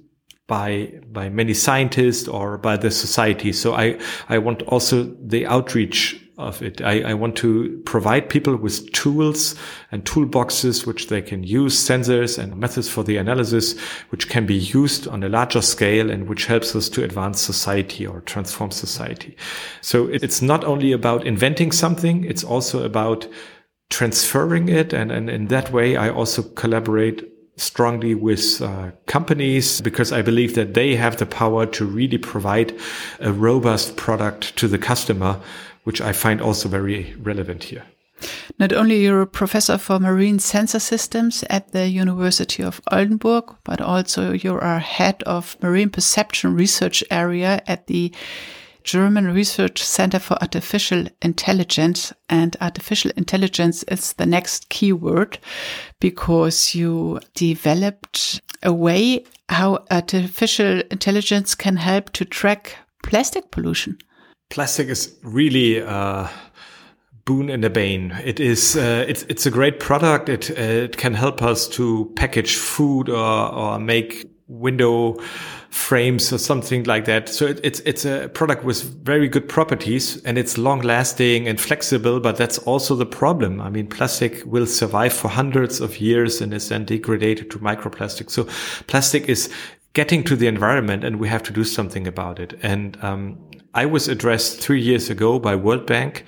by 0.48 0.94
by 1.12 1.30
many 1.30 1.54
scientists 1.54 2.28
or 2.28 2.58
by 2.58 2.78
the 2.78 2.92
society. 2.92 3.52
So 3.54 3.74
I 3.74 4.00
I 4.30 4.38
want 4.38 4.62
also 4.64 5.04
the 5.20 5.46
outreach 5.46 6.22
of 6.38 6.62
it. 6.62 6.82
I, 6.82 7.02
I 7.02 7.14
want 7.14 7.38
to 7.38 7.82
provide 7.86 8.30
people 8.30 8.56
with 8.58 8.92
tools 8.92 9.56
and 9.92 10.04
toolboxes 10.04 10.86
which 10.86 11.08
they 11.08 11.22
can 11.22 11.44
use, 11.44 11.76
sensors 11.76 12.38
and 12.38 12.58
methods 12.58 12.90
for 12.90 13.04
the 13.04 13.18
analysis, 13.18 13.80
which 14.10 14.28
can 14.28 14.46
be 14.46 14.56
used 14.56 15.08
on 15.08 15.24
a 15.24 15.30
larger 15.30 15.62
scale 15.62 16.12
and 16.12 16.28
which 16.28 16.46
helps 16.46 16.76
us 16.76 16.90
to 16.90 17.04
advance 17.04 17.40
society 17.40 18.06
or 18.06 18.22
transform 18.22 18.72
society. 18.72 19.38
So 19.82 20.08
it's 20.08 20.42
not 20.42 20.66
only 20.66 20.92
about 20.92 21.26
inventing 21.26 21.72
something, 21.72 22.26
it's 22.26 22.44
also 22.44 22.84
about 22.84 23.28
transferring 23.90 24.68
it. 24.68 24.94
And, 24.94 25.12
and 25.12 25.30
in 25.30 25.48
that 25.48 25.72
way, 25.72 25.96
I 25.96 26.10
also 26.10 26.42
collaborate 26.42 27.24
strongly 27.58 28.16
with 28.16 28.62
uh, 28.62 28.92
companies 29.06 29.82
because 29.82 30.12
I 30.12 30.22
believe 30.22 30.56
that 30.56 30.74
they 30.74 30.96
have 30.96 31.18
the 31.18 31.26
power 31.26 31.66
to 31.66 31.86
really 31.86 32.18
provide 32.18 32.78
a 33.20 33.32
robust 33.32 33.96
product 33.96 34.56
to 34.58 34.68
the 34.68 34.78
customer, 34.78 35.40
which 35.84 36.02
I 36.02 36.14
find 36.14 36.42
also 36.42 36.70
very 36.70 37.16
relevant 37.22 37.64
here. 37.64 37.84
Not 38.60 38.72
only 38.72 39.04
you're 39.04 39.22
a 39.22 39.28
professor 39.28 39.78
for 39.78 40.00
marine 40.00 40.40
sensor 40.40 40.80
systems 40.80 41.44
at 41.50 41.72
the 41.72 41.88
University 41.90 42.64
of 42.64 42.82
Oldenburg, 42.92 43.56
but 43.64 43.82
also 43.82 44.32
you 44.32 44.58
are 44.58 44.80
head 44.80 45.22
of 45.24 45.58
marine 45.62 45.90
perception 45.90 46.56
research 46.56 47.04
area 47.12 47.62
at 47.68 47.88
the 47.88 48.14
German 48.86 49.34
Research 49.34 49.84
Center 49.84 50.20
for 50.20 50.38
Artificial 50.42 51.08
Intelligence. 51.22 52.14
And 52.30 52.56
artificial 52.62 53.12
intelligence 53.18 53.84
is 53.84 54.14
the 54.14 54.26
next 54.26 54.70
keyword 54.70 55.40
because 56.00 56.76
you 56.76 57.20
developed 57.34 58.42
a 58.64 58.72
way 58.72 59.26
how 59.50 59.84
artificial 59.92 60.82
intelligence 60.92 61.56
can 61.56 61.78
help 61.78 62.12
to 62.14 62.26
track 62.26 62.78
plastic 63.04 63.52
pollution. 63.52 63.98
Plastic 64.50 64.88
is 64.88 65.16
really 65.24 65.82
uh, 65.82 66.28
boon 67.26 67.50
and 67.50 67.66
a 67.66 67.70
bane. 67.70 68.12
It 68.24 68.40
is 68.40 68.76
uh, 68.78 69.06
it's 69.08 69.24
it's 69.24 69.46
a 69.46 69.52
great 69.52 69.80
product. 69.80 70.30
It 70.30 70.52
uh, 70.52 70.62
it 70.62 70.98
can 70.98 71.16
help 71.16 71.42
us 71.42 71.68
to 71.70 72.12
package 72.16 72.56
food 72.56 73.10
or 73.10 73.52
or 73.52 73.80
make 73.80 74.35
window 74.48 75.18
frames 75.70 76.32
or 76.32 76.38
something 76.38 76.84
like 76.84 77.06
that. 77.06 77.28
So 77.30 77.48
it, 77.48 77.60
it's 77.64 77.80
it's 77.82 78.06
a 78.06 78.30
product 78.30 78.64
with 78.64 78.84
very 79.04 79.28
good 79.28 79.50
properties 79.50 80.24
and 80.24 80.38
it's 80.38 80.58
long 80.58 80.82
lasting 80.82 81.48
and 81.48 81.60
flexible. 81.60 82.20
But 82.20 82.38
that's 82.38 82.58
also 82.60 82.96
the 82.96 83.06
problem. 83.06 83.60
I 83.60 83.70
mean, 83.70 83.88
plastic 83.88 84.44
will 84.46 84.68
survive 84.68 85.14
for 85.14 85.30
hundreds 85.30 85.82
of 85.82 86.00
years 86.00 86.42
and 86.42 86.54
is 86.54 86.70
then 86.70 86.86
degraded 86.86 87.50
to 87.52 87.60
microplastic. 87.60 88.30
So 88.30 88.48
plastic 88.88 89.28
is 89.28 89.52
getting 89.94 90.24
to 90.26 90.36
the 90.36 90.48
environment 90.48 91.04
and 91.04 91.20
we 91.20 91.28
have 91.28 91.42
to 91.44 91.54
do 91.54 91.64
something 91.64 92.06
about 92.06 92.40
it. 92.40 92.54
And 92.62 92.98
um, 93.04 93.40
I 93.74 93.86
was 93.86 94.08
addressed 94.08 94.62
three 94.62 94.82
years 94.82 95.10
ago 95.10 95.40
by 95.40 95.56
World 95.56 95.86
Bank 95.86 96.26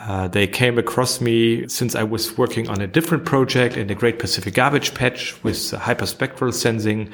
uh, 0.00 0.28
they 0.28 0.46
came 0.46 0.78
across 0.78 1.20
me 1.20 1.68
since 1.68 1.94
I 1.94 2.02
was 2.02 2.36
working 2.38 2.68
on 2.68 2.80
a 2.80 2.86
different 2.86 3.24
project 3.24 3.76
in 3.76 3.86
the 3.86 3.94
Great 3.94 4.18
Pacific 4.18 4.54
Garbage 4.54 4.94
Patch 4.94 5.42
with 5.44 5.56
hyperspectral 5.56 6.54
sensing. 6.54 7.12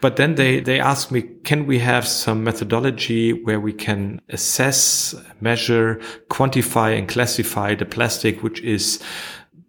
But 0.00 0.16
then 0.16 0.34
they, 0.36 0.60
they 0.60 0.80
asked 0.80 1.12
me, 1.12 1.22
can 1.44 1.66
we 1.66 1.78
have 1.78 2.08
some 2.08 2.42
methodology 2.42 3.32
where 3.32 3.60
we 3.60 3.72
can 3.72 4.20
assess, 4.30 5.14
measure, 5.40 6.00
quantify 6.30 6.98
and 6.98 7.06
classify 7.06 7.74
the 7.74 7.84
plastic, 7.84 8.42
which 8.42 8.60
is 8.62 9.02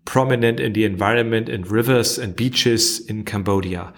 prominent 0.05 0.60
in 0.60 0.74
the 0.74 0.86
environment 0.86 1.50
in 1.50 1.63
rivers 1.63 2.17
and 2.17 2.36
beaches 2.36 3.05
in 3.08 3.24
Cambodia. 3.24 3.93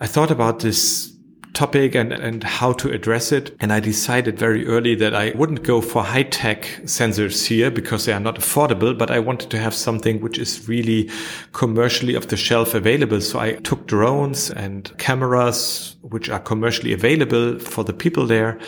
I 0.00 0.06
thought 0.06 0.30
about 0.30 0.60
this 0.60 1.12
topic 1.54 1.94
and, 1.94 2.12
and 2.12 2.42
how 2.42 2.72
to 2.72 2.90
address 2.90 3.32
it. 3.32 3.54
And 3.60 3.72
I 3.72 3.80
decided 3.80 4.38
very 4.38 4.66
early 4.66 4.94
that 4.96 5.14
I 5.14 5.32
wouldn't 5.32 5.62
go 5.62 5.80
for 5.80 6.02
high 6.02 6.22
tech 6.22 6.62
sensors 6.84 7.46
here 7.46 7.70
because 7.70 8.04
they 8.04 8.12
are 8.12 8.20
not 8.20 8.36
affordable, 8.36 8.96
but 8.96 9.10
I 9.10 9.18
wanted 9.18 9.50
to 9.50 9.58
have 9.58 9.74
something 9.74 10.20
which 10.20 10.38
is 10.38 10.68
really 10.68 11.10
commercially 11.52 12.16
off 12.16 12.28
the 12.28 12.36
shelf 12.36 12.74
available. 12.74 13.20
So 13.20 13.38
I 13.38 13.52
took 13.52 13.86
drones 13.86 14.50
and 14.50 14.96
cameras, 14.98 15.96
which 16.02 16.28
are 16.30 16.40
commercially 16.40 16.92
available 16.92 17.58
for 17.58 17.84
the 17.84 17.92
people 17.92 18.26
there. 18.26 18.58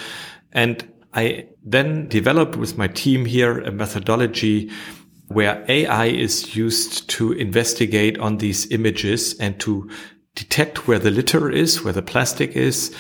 And 0.53 0.87
I 1.15 1.47
then 1.65 2.09
developed 2.09 2.57
with 2.57 2.77
my 2.77 2.89
team 2.89 3.25
here 3.25 3.61
a 3.61 3.71
methodology 3.71 4.71
where 5.29 5.65
AI 5.69 6.07
is 6.07 6.55
used 6.55 7.09
to 7.09 7.33
investigate 7.33 8.19
on 8.19 8.39
these 8.39 8.71
images 8.71 9.39
and 9.39 9.59
to 9.61 9.89
detect 10.35 10.87
where 10.89 10.99
the 10.99 11.11
litter 11.11 11.51
is, 11.51 11.83
where 11.85 11.93
the 11.93 12.03
plastic 12.03 12.57
is, 12.57 12.95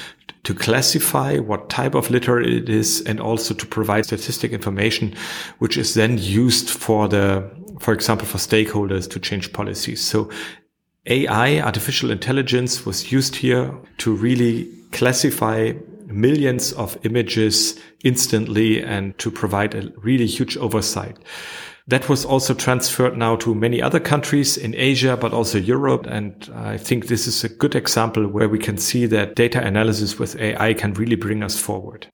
to 0.44 0.54
classify 0.54 1.38
what 1.38 1.70
type 1.70 1.94
of 1.94 2.10
litter 2.10 2.40
it 2.40 2.68
is, 2.68 3.00
and 3.02 3.20
also 3.20 3.54
to 3.54 3.66
provide 3.66 4.04
statistic 4.04 4.52
information, 4.52 5.14
which 5.58 5.76
is 5.76 5.94
then 5.94 6.18
used 6.18 6.70
for 6.70 7.08
the, 7.08 7.50
for 7.80 7.92
example, 7.94 8.26
for 8.26 8.38
stakeholders 8.38 9.10
to 9.10 9.18
change 9.18 9.52
policies. 9.52 10.00
So 10.00 10.30
AI, 11.06 11.60
artificial 11.60 12.10
intelligence 12.10 12.86
was 12.86 13.10
used 13.10 13.36
here 13.36 13.74
to 13.98 14.14
really 14.14 14.70
classify 14.92 15.72
millions 16.06 16.72
of 16.72 16.96
images 17.04 17.78
instantly 18.04 18.82
and 18.82 19.16
to 19.18 19.30
provide 19.30 19.74
a 19.74 19.92
really 19.96 20.26
huge 20.26 20.56
oversight. 20.56 21.16
That 21.86 22.08
was 22.08 22.24
also 22.24 22.54
transferred 22.54 23.18
now 23.18 23.36
to 23.36 23.54
many 23.54 23.82
other 23.82 24.00
countries 24.00 24.56
in 24.56 24.74
Asia, 24.74 25.18
but 25.18 25.34
also 25.34 25.58
Europe. 25.58 26.06
And 26.06 26.50
I 26.54 26.78
think 26.78 27.06
this 27.06 27.26
is 27.26 27.44
a 27.44 27.48
good 27.50 27.74
example 27.74 28.26
where 28.26 28.48
we 28.48 28.58
can 28.58 28.78
see 28.78 29.04
that 29.06 29.34
data 29.34 29.62
analysis 29.62 30.18
with 30.18 30.40
AI 30.40 30.72
can 30.72 30.94
really 30.94 31.16
bring 31.16 31.42
us 31.42 31.58
forward. 31.58 32.06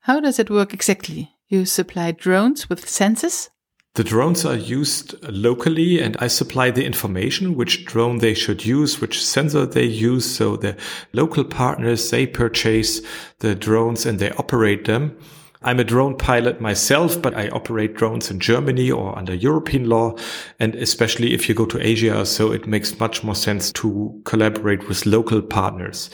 How 0.00 0.20
does 0.20 0.38
it 0.38 0.48
work 0.48 0.72
exactly? 0.72 1.32
You 1.48 1.64
supply 1.64 2.12
drones 2.12 2.70
with 2.70 2.86
sensors? 2.86 3.50
The 3.94 4.04
drones 4.04 4.44
are 4.44 4.54
used 4.54 5.16
locally 5.28 6.00
and 6.00 6.16
I 6.20 6.28
supply 6.28 6.70
the 6.70 6.84
information, 6.84 7.56
which 7.56 7.86
drone 7.86 8.18
they 8.18 8.34
should 8.34 8.64
use, 8.64 9.00
which 9.00 9.24
sensor 9.24 9.66
they 9.66 9.86
use. 9.86 10.24
So 10.24 10.56
the 10.56 10.76
local 11.12 11.44
partners, 11.44 12.10
they 12.10 12.26
purchase 12.26 13.00
the 13.40 13.54
drones 13.54 14.06
and 14.06 14.18
they 14.18 14.30
operate 14.32 14.84
them. 14.84 15.16
I'm 15.62 15.80
a 15.80 15.84
drone 15.84 16.16
pilot 16.16 16.60
myself, 16.60 17.20
but 17.20 17.34
I 17.34 17.48
operate 17.48 17.94
drones 17.94 18.30
in 18.30 18.40
Germany 18.40 18.90
or 18.90 19.16
under 19.18 19.34
European 19.34 19.88
law. 19.88 20.16
And 20.60 20.74
especially 20.74 21.34
if 21.34 21.48
you 21.48 21.54
go 21.54 21.66
to 21.66 21.84
Asia, 21.84 22.24
so 22.26 22.52
it 22.52 22.66
makes 22.66 22.98
much 23.00 23.24
more 23.24 23.34
sense 23.34 23.72
to 23.72 24.20
collaborate 24.24 24.88
with 24.88 25.06
local 25.06 25.42
partners. 25.42 26.10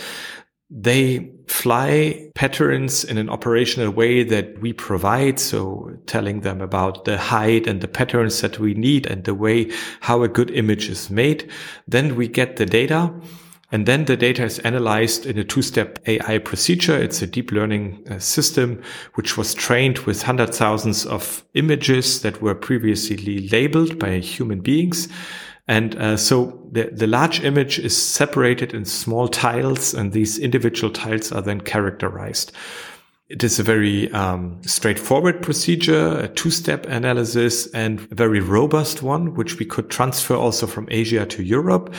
They 0.70 1.30
fly 1.48 2.30
patterns 2.34 3.04
in 3.04 3.18
an 3.18 3.28
operational 3.28 3.90
way 3.90 4.22
that 4.24 4.58
we 4.60 4.72
provide. 4.72 5.38
So 5.38 5.90
telling 6.06 6.40
them 6.40 6.62
about 6.62 7.04
the 7.04 7.18
height 7.18 7.66
and 7.66 7.82
the 7.82 7.88
patterns 7.88 8.40
that 8.40 8.58
we 8.58 8.72
need 8.72 9.06
and 9.06 9.24
the 9.24 9.34
way 9.34 9.70
how 10.00 10.22
a 10.22 10.28
good 10.28 10.50
image 10.50 10.88
is 10.88 11.10
made. 11.10 11.50
Then 11.86 12.16
we 12.16 12.26
get 12.26 12.56
the 12.56 12.64
data 12.64 13.12
and 13.72 13.86
then 13.86 14.04
the 14.04 14.18
data 14.18 14.44
is 14.44 14.58
analyzed 14.60 15.24
in 15.24 15.38
a 15.38 15.44
two-step 15.44 15.98
AI 16.06 16.36
procedure. 16.38 16.96
It's 16.96 17.22
a 17.22 17.26
deep 17.26 17.50
learning 17.50 18.06
uh, 18.10 18.18
system, 18.18 18.82
which 19.14 19.38
was 19.38 19.54
trained 19.54 20.00
with 20.00 20.22
hundred 20.22 20.54
thousands 20.54 21.06
of 21.06 21.42
images 21.54 22.20
that 22.20 22.42
were 22.42 22.54
previously 22.54 23.48
labeled 23.48 23.98
by 23.98 24.18
human 24.18 24.60
beings. 24.60 25.08
And 25.68 25.96
uh, 25.96 26.18
so 26.18 26.68
the, 26.70 26.90
the 26.92 27.06
large 27.06 27.42
image 27.42 27.78
is 27.78 27.96
separated 27.96 28.74
in 28.74 28.84
small 28.84 29.26
tiles 29.26 29.94
and 29.94 30.12
these 30.12 30.38
individual 30.38 30.92
tiles 30.92 31.32
are 31.32 31.40
then 31.40 31.62
characterized. 31.62 32.52
It 33.30 33.42
is 33.42 33.58
a 33.58 33.62
very 33.62 34.12
um, 34.12 34.60
straightforward 34.62 35.40
procedure, 35.40 36.18
a 36.18 36.28
two-step 36.28 36.84
analysis 36.84 37.66
and 37.68 38.06
a 38.10 38.14
very 38.14 38.40
robust 38.40 39.02
one, 39.02 39.32
which 39.34 39.58
we 39.58 39.64
could 39.64 39.88
transfer 39.88 40.34
also 40.34 40.66
from 40.66 40.88
Asia 40.90 41.24
to 41.24 41.42
Europe. 41.42 41.94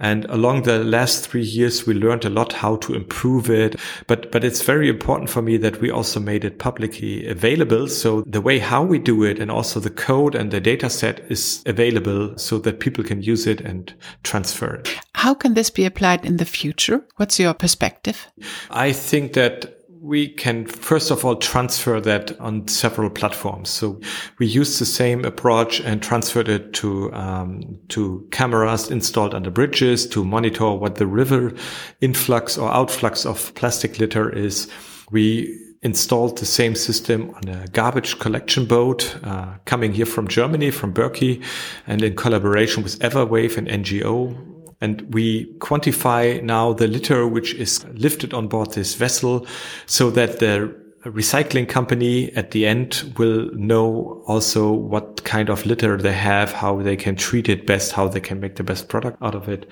And 0.00 0.24
along 0.26 0.62
the 0.62 0.82
last 0.82 1.28
three 1.28 1.42
years, 1.42 1.86
we 1.86 1.94
learned 1.94 2.24
a 2.24 2.30
lot 2.30 2.52
how 2.52 2.76
to 2.76 2.94
improve 2.94 3.50
it. 3.50 3.76
But, 4.06 4.32
but 4.32 4.44
it's 4.44 4.62
very 4.62 4.88
important 4.88 5.30
for 5.30 5.42
me 5.42 5.56
that 5.58 5.80
we 5.80 5.90
also 5.90 6.20
made 6.20 6.44
it 6.44 6.58
publicly 6.58 7.26
available. 7.26 7.86
So 7.88 8.22
the 8.26 8.40
way 8.40 8.58
how 8.58 8.82
we 8.82 8.98
do 8.98 9.24
it 9.24 9.38
and 9.38 9.50
also 9.50 9.80
the 9.80 9.90
code 9.90 10.34
and 10.34 10.50
the 10.50 10.60
data 10.60 10.88
set 10.88 11.20
is 11.30 11.62
available 11.66 12.36
so 12.38 12.58
that 12.58 12.80
people 12.80 13.04
can 13.04 13.22
use 13.22 13.46
it 13.46 13.60
and 13.60 13.92
transfer 14.22 14.74
it. 14.74 14.88
How 15.14 15.34
can 15.34 15.54
this 15.54 15.70
be 15.70 15.84
applied 15.84 16.24
in 16.24 16.38
the 16.38 16.44
future? 16.44 17.06
What's 17.16 17.38
your 17.38 17.54
perspective? 17.54 18.26
I 18.70 18.92
think 18.92 19.34
that 19.34 19.79
we 20.02 20.28
can 20.28 20.64
first 20.64 21.10
of 21.10 21.24
all 21.24 21.36
transfer 21.36 22.00
that 22.00 22.38
on 22.40 22.66
several 22.68 23.10
platforms. 23.10 23.68
So 23.68 24.00
we 24.38 24.46
use 24.46 24.78
the 24.78 24.86
same 24.86 25.24
approach 25.24 25.80
and 25.80 26.02
transferred 26.02 26.48
it 26.48 26.72
to 26.74 27.12
um, 27.12 27.78
to 27.88 28.26
cameras 28.30 28.90
installed 28.90 29.32
the 29.32 29.50
bridges 29.50 30.06
to 30.08 30.24
monitor 30.24 30.72
what 30.72 30.94
the 30.96 31.06
river 31.06 31.52
influx 32.00 32.56
or 32.56 32.70
outflux 32.70 33.26
of 33.26 33.54
plastic 33.54 33.98
litter 33.98 34.30
is. 34.30 34.70
We 35.10 35.58
installed 35.82 36.38
the 36.38 36.46
same 36.46 36.74
system 36.74 37.34
on 37.34 37.48
a 37.48 37.66
garbage 37.68 38.18
collection 38.18 38.66
boat 38.66 39.16
uh, 39.24 39.54
coming 39.64 39.92
here 39.92 40.06
from 40.06 40.28
Germany, 40.28 40.70
from 40.70 40.92
Berky, 40.92 41.42
and 41.86 42.02
in 42.02 42.16
collaboration 42.16 42.82
with 42.82 42.98
Everwave 43.00 43.56
an 43.56 43.66
NGO, 43.66 44.36
and 44.80 45.02
we 45.12 45.46
quantify 45.58 46.42
now 46.42 46.72
the 46.72 46.86
litter 46.86 47.26
which 47.26 47.54
is 47.54 47.84
lifted 47.94 48.32
on 48.32 48.48
board 48.48 48.72
this 48.72 48.94
vessel 48.94 49.46
so 49.86 50.10
that 50.10 50.38
the 50.38 50.74
recycling 51.04 51.68
company 51.68 52.30
at 52.32 52.50
the 52.50 52.66
end 52.66 53.14
will 53.16 53.50
know 53.54 54.22
also 54.26 54.70
what 54.70 55.24
kind 55.24 55.48
of 55.48 55.64
litter 55.64 55.96
they 55.96 56.12
have, 56.12 56.52
how 56.52 56.80
they 56.82 56.96
can 56.96 57.16
treat 57.16 57.48
it 57.48 57.66
best, 57.66 57.92
how 57.92 58.06
they 58.06 58.20
can 58.20 58.38
make 58.38 58.56
the 58.56 58.62
best 58.62 58.88
product 58.88 59.16
out 59.22 59.34
of 59.34 59.48
it. 59.48 59.68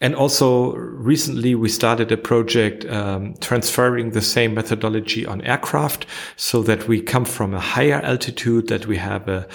And 0.00 0.14
also 0.14 0.74
recently 0.74 1.54
we 1.54 1.68
started 1.68 2.12
a 2.12 2.16
project 2.16 2.84
um, 2.86 3.34
transferring 3.40 4.10
the 4.10 4.20
same 4.20 4.54
methodology 4.54 5.24
on 5.24 5.40
aircraft 5.42 6.04
so 6.36 6.62
that 6.64 6.86
we 6.86 7.00
come 7.00 7.24
from 7.24 7.54
a 7.54 7.60
higher 7.60 8.00
altitude, 8.02 8.68
that 8.68 8.86
we 8.86 8.96
have 8.98 9.28
a 9.28 9.48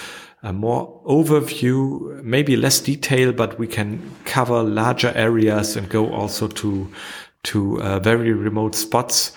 a 0.43 0.51
more 0.51 1.01
overview, 1.05 2.23
maybe 2.23 2.55
less 2.55 2.79
detail, 2.79 3.31
but 3.31 3.59
we 3.59 3.67
can 3.67 4.15
cover 4.25 4.63
larger 4.63 5.11
areas 5.15 5.75
and 5.75 5.89
go 5.89 6.11
also 6.13 6.47
to 6.47 6.91
to 7.43 7.81
uh, 7.81 7.99
very 7.99 8.33
remote 8.33 8.75
spots. 8.75 9.31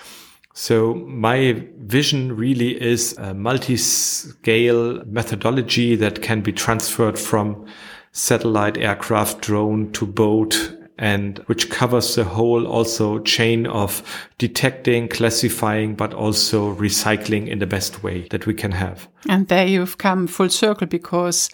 So 0.53 0.95
my 0.95 1.67
vision 1.79 2.37
really 2.37 2.81
is 2.81 3.17
a 3.19 3.33
multi-scale 3.35 5.05
methodology 5.07 5.97
that 5.97 6.23
can 6.23 6.43
be 6.43 6.53
transferred 6.53 7.19
from 7.19 7.67
satellite 8.13 8.77
aircraft 8.77 9.41
drone 9.41 9.91
to 9.93 10.07
boat 10.07 10.77
and 10.99 11.39
which 11.47 11.71
covers 11.71 12.15
the 12.15 12.25
whole 12.25 12.67
also 12.67 13.19
chain 13.21 13.67
of 13.67 14.03
detecting, 14.39 15.09
classifying, 15.09 15.95
but 15.95 16.15
also 16.15 16.75
recycling 16.75 17.49
in 17.49 17.59
the 17.59 17.67
best 17.67 18.03
way 18.03 18.29
that 18.31 18.47
we 18.47 18.55
can 18.55 18.73
have. 18.73 19.09
And 19.29 19.49
there 19.49 19.67
you've 19.67 19.99
come 19.99 20.27
full 20.27 20.51
circle 20.51 20.87
because 20.87 21.51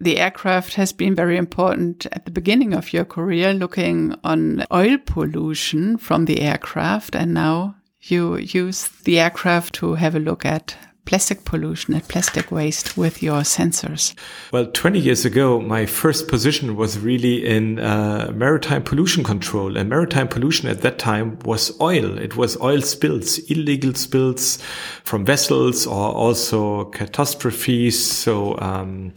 the 0.00 0.18
aircraft 0.18 0.74
has 0.74 0.92
been 0.92 1.14
very 1.14 1.36
important 1.36 2.06
at 2.10 2.24
the 2.24 2.32
beginning 2.32 2.74
of 2.74 2.92
your 2.92 3.04
career, 3.04 3.54
looking 3.54 4.16
on 4.24 4.64
oil 4.72 4.98
pollution 4.98 5.96
from 5.96 6.24
the 6.24 6.40
aircraft. 6.40 7.14
And 7.14 7.34
now 7.34 7.76
you 8.00 8.36
use 8.36 8.88
the 9.04 9.20
aircraft 9.20 9.76
to 9.76 9.94
have 9.94 10.16
a 10.16 10.20
look 10.20 10.44
at 10.44 10.76
plastic 11.04 11.44
pollution 11.44 11.94
and 11.94 12.06
plastic 12.08 12.50
waste 12.50 12.96
with 12.96 13.22
your 13.22 13.40
sensors? 13.40 14.14
Well, 14.52 14.66
20 14.66 14.98
years 14.98 15.24
ago, 15.24 15.60
my 15.60 15.86
first 15.86 16.28
position 16.28 16.76
was 16.76 16.98
really 16.98 17.44
in 17.46 17.78
uh, 17.78 18.32
maritime 18.34 18.82
pollution 18.82 19.24
control. 19.24 19.76
And 19.76 19.88
maritime 19.88 20.28
pollution 20.28 20.68
at 20.68 20.82
that 20.82 20.98
time 20.98 21.38
was 21.44 21.78
oil. 21.80 22.18
It 22.18 22.36
was 22.36 22.60
oil 22.60 22.80
spills, 22.80 23.38
illegal 23.50 23.94
spills 23.94 24.58
from 25.04 25.24
vessels 25.24 25.86
or 25.86 26.12
also 26.12 26.84
catastrophes. 26.86 28.02
So, 28.04 28.58
um, 28.60 29.12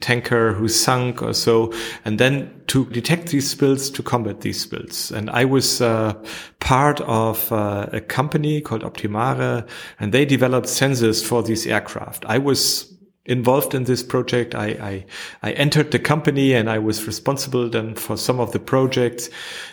tanker 0.00 0.52
who 0.52 0.68
sunk 0.68 1.22
or 1.22 1.32
so, 1.32 1.72
and 2.04 2.18
then 2.18 2.62
to 2.68 2.86
detect 2.86 3.28
these 3.28 3.50
spills, 3.50 3.90
to 3.90 4.02
combat 4.02 4.40
these 4.40 4.60
spills. 4.60 5.10
And 5.10 5.30
I 5.30 5.44
was 5.44 5.80
uh, 5.80 6.14
part 6.60 7.00
of 7.02 7.52
uh, 7.52 7.86
a 7.92 8.00
company 8.00 8.60
called 8.60 8.82
Optimare, 8.82 9.66
and 10.00 10.12
they 10.12 10.24
developed 10.24 10.66
sensors 10.66 11.24
for 11.24 11.42
these 11.42 11.66
aircraft. 11.66 12.24
I 12.26 12.38
was 12.38 12.93
involved 13.26 13.74
in 13.74 13.84
this 13.84 14.02
project. 14.02 14.54
I, 14.54 14.66
I, 14.66 15.06
I 15.42 15.52
entered 15.52 15.90
the 15.90 15.98
company 15.98 16.52
and 16.52 16.68
I 16.68 16.78
was 16.78 17.06
responsible 17.06 17.70
then 17.70 17.94
for 17.94 18.16
some 18.16 18.38
of 18.38 18.52
the 18.52 18.58
projects. 18.58 19.30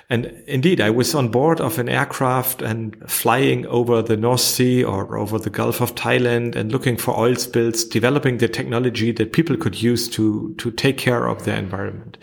And 0.10 0.26
indeed, 0.48 0.80
I 0.80 0.90
was 0.90 1.14
on 1.14 1.30
board 1.30 1.60
of 1.60 1.78
an 1.78 1.90
aircraft 1.90 2.62
and 2.62 2.98
flying 3.10 3.66
over 3.68 4.02
the 4.02 4.16
North 4.16 4.40
Sea 4.40 4.84
or 4.84 5.18
over 5.18 5.38
the 5.38 5.50
Gulf 5.50 5.82
of 5.82 5.96
Thailand 5.96 6.56
and 6.56 6.72
looking 6.72 6.96
for 6.96 7.18
oil 7.20 7.36
spills, 7.36 7.84
developing 7.84 8.38
the 8.38 8.48
technology 8.48 9.12
that 9.12 9.34
people 9.34 9.58
could 9.58 9.82
use 9.82 10.08
to, 10.10 10.56
to 10.58 10.72
take 10.72 10.98
care 10.98 11.28
of 11.28 11.44
their 11.44 11.58
environment. 11.58 12.18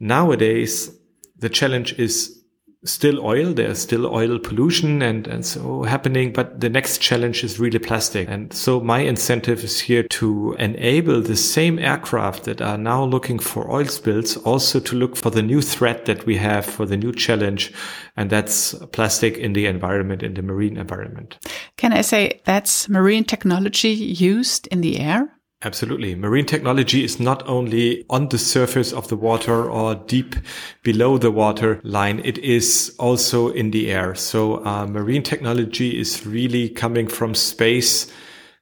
Nowadays, 0.00 0.90
the 1.38 1.48
challenge 1.48 1.98
is 1.98 2.37
still 2.84 3.24
oil. 3.24 3.52
There's 3.52 3.80
still 3.80 4.06
oil 4.06 4.38
pollution 4.38 5.02
and, 5.02 5.26
and 5.26 5.44
so 5.44 5.82
happening. 5.82 6.32
But 6.32 6.60
the 6.60 6.68
next 6.68 7.00
challenge 7.00 7.42
is 7.44 7.58
really 7.58 7.78
plastic. 7.78 8.28
And 8.28 8.52
so 8.52 8.80
my 8.80 9.00
incentive 9.00 9.64
is 9.64 9.80
here 9.80 10.04
to 10.04 10.54
enable 10.58 11.20
the 11.20 11.36
same 11.36 11.78
aircraft 11.78 12.44
that 12.44 12.60
are 12.60 12.78
now 12.78 13.04
looking 13.04 13.38
for 13.38 13.70
oil 13.70 13.86
spills 13.86 14.36
also 14.38 14.80
to 14.80 14.96
look 14.96 15.16
for 15.16 15.30
the 15.30 15.42
new 15.42 15.60
threat 15.60 16.06
that 16.06 16.26
we 16.26 16.36
have 16.36 16.64
for 16.64 16.86
the 16.86 16.96
new 16.96 17.12
challenge. 17.12 17.72
And 18.16 18.30
that's 18.30 18.74
plastic 18.92 19.36
in 19.36 19.52
the 19.52 19.66
environment, 19.66 20.22
in 20.22 20.34
the 20.34 20.42
marine 20.42 20.76
environment. 20.76 21.38
Can 21.76 21.92
I 21.92 22.02
say 22.02 22.40
that's 22.44 22.88
marine 22.88 23.24
technology 23.24 23.90
used 23.90 24.66
in 24.68 24.80
the 24.80 25.00
air? 25.00 25.37
Absolutely. 25.62 26.14
Marine 26.14 26.46
technology 26.46 27.02
is 27.02 27.18
not 27.18 27.46
only 27.48 28.04
on 28.08 28.28
the 28.28 28.38
surface 28.38 28.92
of 28.92 29.08
the 29.08 29.16
water 29.16 29.68
or 29.68 29.96
deep 29.96 30.36
below 30.84 31.18
the 31.18 31.32
water 31.32 31.80
line. 31.82 32.20
It 32.24 32.38
is 32.38 32.94
also 33.00 33.48
in 33.48 33.72
the 33.72 33.90
air. 33.90 34.14
So 34.14 34.64
uh, 34.64 34.86
marine 34.86 35.24
technology 35.24 35.98
is 35.98 36.24
really 36.24 36.68
coming 36.68 37.08
from 37.08 37.34
space 37.34 38.06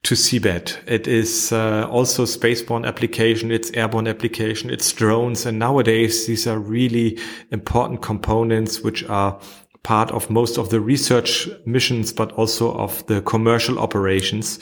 to 0.03 0.15
seabed. 0.15 0.75
It 0.87 1.07
is 1.07 1.51
uh, 1.51 1.87
also 1.87 2.23
spaceborne 2.23 2.87
application. 2.87 3.51
It's 3.51 3.69
airborne 3.75 4.07
application. 4.07 4.71
It's 4.71 4.91
drones. 4.91 5.45
And 5.45 5.59
nowadays, 5.59 6.25
these 6.25 6.47
are 6.47 6.57
really 6.57 7.19
important 7.51 8.01
components 8.01 8.81
which 8.81 9.07
are 9.07 9.39
part 9.83 10.09
of 10.09 10.31
most 10.31 10.57
of 10.57 10.71
the 10.71 10.81
research 10.81 11.47
missions, 11.63 12.11
but 12.11 12.31
also 12.31 12.73
of 12.73 13.05
the 13.05 13.21
commercial 13.21 13.77
operations 13.77 14.57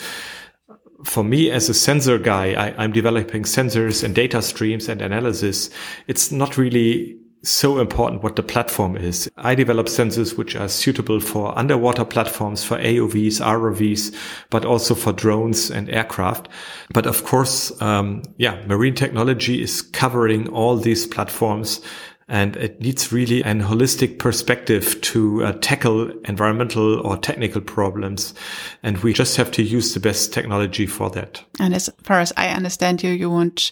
for 1.06 1.24
me 1.24 1.52
as 1.52 1.70
a 1.70 1.74
sensor 1.74 2.18
guy, 2.18 2.54
I, 2.54 2.84
am 2.84 2.92
developing 2.92 3.44
sensors 3.44 4.04
and 4.04 4.14
data 4.14 4.42
streams 4.42 4.90
and 4.90 5.02
analysis. 5.02 5.70
It's 6.08 6.32
not 6.32 6.58
really 6.58 7.18
so 7.44 7.80
important 7.80 8.24
what 8.24 8.36
the 8.36 8.44
platform 8.44 8.98
is. 8.98 9.30
I 9.38 9.54
develop 9.54 9.86
sensors 9.86 10.36
which 10.36 10.56
are 10.56 10.68
suitable 10.68 11.20
for 11.20 11.58
underwater 11.58 12.04
platforms, 12.04 12.64
for 12.64 12.78
AUVs, 12.78 13.40
ROVs, 13.40 14.16
but 14.50 14.66
also 14.66 14.96
for 14.96 15.14
drones 15.14 15.70
and 15.70 15.90
aircraft. 15.90 16.50
But 16.92 17.06
of 17.06 17.24
course, 17.24 17.80
um, 17.82 18.24
yeah, 18.38 18.66
marine 18.66 18.96
technology 18.96 19.62
is 19.62 19.84
covering 19.84 20.48
all 20.50 20.78
these 20.78 21.06
platforms 21.06 21.82
and 22.28 22.56
it 22.56 22.82
needs 22.82 23.12
really 23.12 23.44
an 23.44 23.62
holistic 23.62 24.18
perspective 24.18 25.00
to 25.02 25.44
uh, 25.44 25.54
tackle 25.62 26.10
environmental 26.26 27.00
or 27.06 27.18
technical 27.18 27.62
problems. 27.62 28.34
And 28.82 28.98
we 29.00 29.14
just 29.14 29.38
have 29.38 29.52
to 29.52 29.64
use 29.64 29.94
the 29.94 30.00
best 30.00 30.34
technology 30.34 30.88
for 30.88 31.10
that. 31.12 31.44
And 31.60 31.76
as 31.76 31.90
far 32.04 32.20
as 32.20 32.34
I 32.36 32.50
understand 32.50 33.04
you, 33.04 33.12
you 33.12 33.30
want 33.30 33.72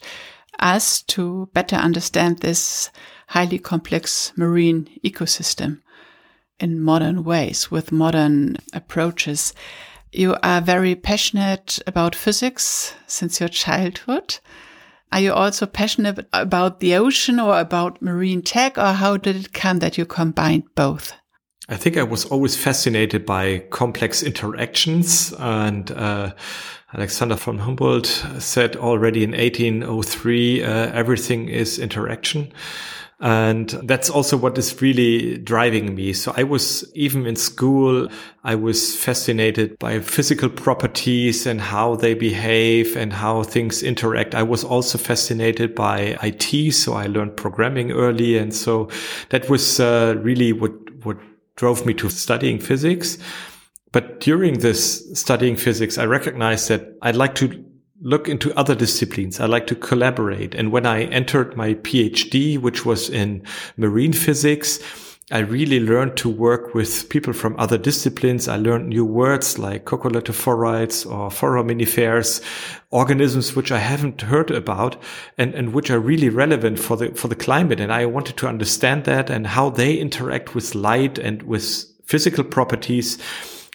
us 0.59 1.01
to 1.01 1.49
better 1.53 1.75
understand 1.75 2.39
this 2.39 2.91
highly 3.27 3.57
complex 3.57 4.31
marine 4.35 4.87
ecosystem 5.03 5.81
in 6.59 6.79
modern 6.79 7.23
ways 7.23 7.71
with 7.71 7.91
modern 7.91 8.57
approaches. 8.71 9.53
You 10.11 10.37
are 10.43 10.61
very 10.61 10.93
passionate 10.93 11.79
about 11.87 12.13
physics 12.13 12.93
since 13.07 13.39
your 13.39 13.49
childhood. 13.49 14.37
Are 15.13 15.19
you 15.19 15.31
also 15.31 15.67
passionate 15.67 16.27
about 16.33 16.79
the 16.79 16.95
ocean 16.95 17.39
or 17.39 17.59
about 17.59 18.01
marine 18.01 18.41
tech, 18.41 18.79
or 18.79 18.93
how 18.93 19.15
did 19.15 19.35
it 19.35 19.53
come 19.53 19.77
that 19.77 19.95
you 19.95 20.07
combined 20.07 20.63
both? 20.73 21.13
I 21.69 21.77
think 21.77 21.97
I 21.97 22.03
was 22.03 22.25
always 22.25 22.55
fascinated 22.55 23.23
by 23.23 23.59
complex 23.69 24.23
interactions 24.23 25.31
and 25.37 25.91
uh, 25.91 26.33
Alexander 26.95 27.35
von 27.35 27.59
Humboldt 27.59 28.07
said 28.39 28.75
already 28.75 29.23
in 29.23 29.33
1803, 29.33 30.63
uh, 30.63 30.67
everything 30.93 31.47
is 31.47 31.77
interaction. 31.77 32.51
And 33.19 33.69
that's 33.83 34.09
also 34.09 34.35
what 34.35 34.57
is 34.57 34.81
really 34.81 35.37
driving 35.37 35.95
me. 35.95 36.13
So 36.13 36.33
I 36.35 36.43
was 36.43 36.91
even 36.93 37.25
in 37.25 37.35
school, 37.35 38.09
I 38.43 38.55
was 38.55 38.95
fascinated 38.95 39.79
by 39.79 39.99
physical 39.99 40.49
properties 40.49 41.45
and 41.45 41.61
how 41.61 41.95
they 41.95 42.15
behave 42.15 42.97
and 42.97 43.13
how 43.13 43.43
things 43.43 43.81
interact. 43.81 44.35
I 44.35 44.43
was 44.43 44.63
also 44.63 44.97
fascinated 44.97 45.73
by 45.73 46.17
IT. 46.21 46.73
So 46.73 46.93
I 46.95 47.07
learned 47.07 47.37
programming 47.37 47.91
early. 47.91 48.37
And 48.37 48.53
so 48.53 48.89
that 49.29 49.49
was 49.49 49.79
uh, 49.79 50.15
really 50.19 50.51
what, 50.51 50.73
what 51.03 51.17
drove 51.55 51.85
me 51.85 51.93
to 51.93 52.09
studying 52.09 52.59
physics. 52.59 53.17
But 53.93 54.19
during 54.19 54.59
this 54.59 55.07
studying 55.17 55.55
physics, 55.55 55.97
I 55.97 56.05
recognized 56.05 56.67
that 56.69 56.97
I'd 57.03 57.15
like 57.15 57.35
to 57.35 57.63
look 58.03 58.27
into 58.27 58.53
other 58.57 58.75
disciplines. 58.75 59.39
I 59.39 59.45
like 59.45 59.65
to 59.67 59.75
collaborate. 59.75 60.53
And 60.53 60.71
when 60.71 60.85
I 60.85 61.03
entered 61.03 61.55
my 61.55 61.75
PhD, 61.75 62.59
which 62.59 62.85
was 62.85 63.09
in 63.09 63.43
marine 63.77 64.11
physics, 64.11 64.79
I 65.31 65.39
really 65.39 65.79
learned 65.79 66.17
to 66.17 66.29
work 66.29 66.75
with 66.75 67.07
people 67.07 67.31
from 67.31 67.55
other 67.57 67.77
disciplines. 67.77 68.49
I 68.49 68.57
learned 68.57 68.89
new 68.89 69.05
words 69.05 69.57
like 69.57 69.85
coccolithophorites 69.85 71.09
or 71.09 71.29
foraminifers, 71.29 72.41
organisms 72.91 73.55
which 73.55 73.71
I 73.71 73.79
haven't 73.79 74.21
heard 74.21 74.51
about 74.51 75.01
and, 75.37 75.55
and 75.55 75.73
which 75.73 75.89
are 75.89 75.99
really 75.99 76.27
relevant 76.27 76.77
for 76.79 76.97
the, 76.97 77.15
for 77.15 77.29
the 77.29 77.37
climate. 77.37 77.79
And 77.79 77.91
I 77.93 78.05
wanted 78.05 78.35
to 78.37 78.47
understand 78.47 79.05
that 79.05 79.29
and 79.29 79.47
how 79.47 79.69
they 79.69 79.95
interact 79.95 80.53
with 80.53 80.75
light 80.75 81.17
and 81.17 81.41
with 81.43 81.85
physical 82.03 82.43
properties. 82.43 83.17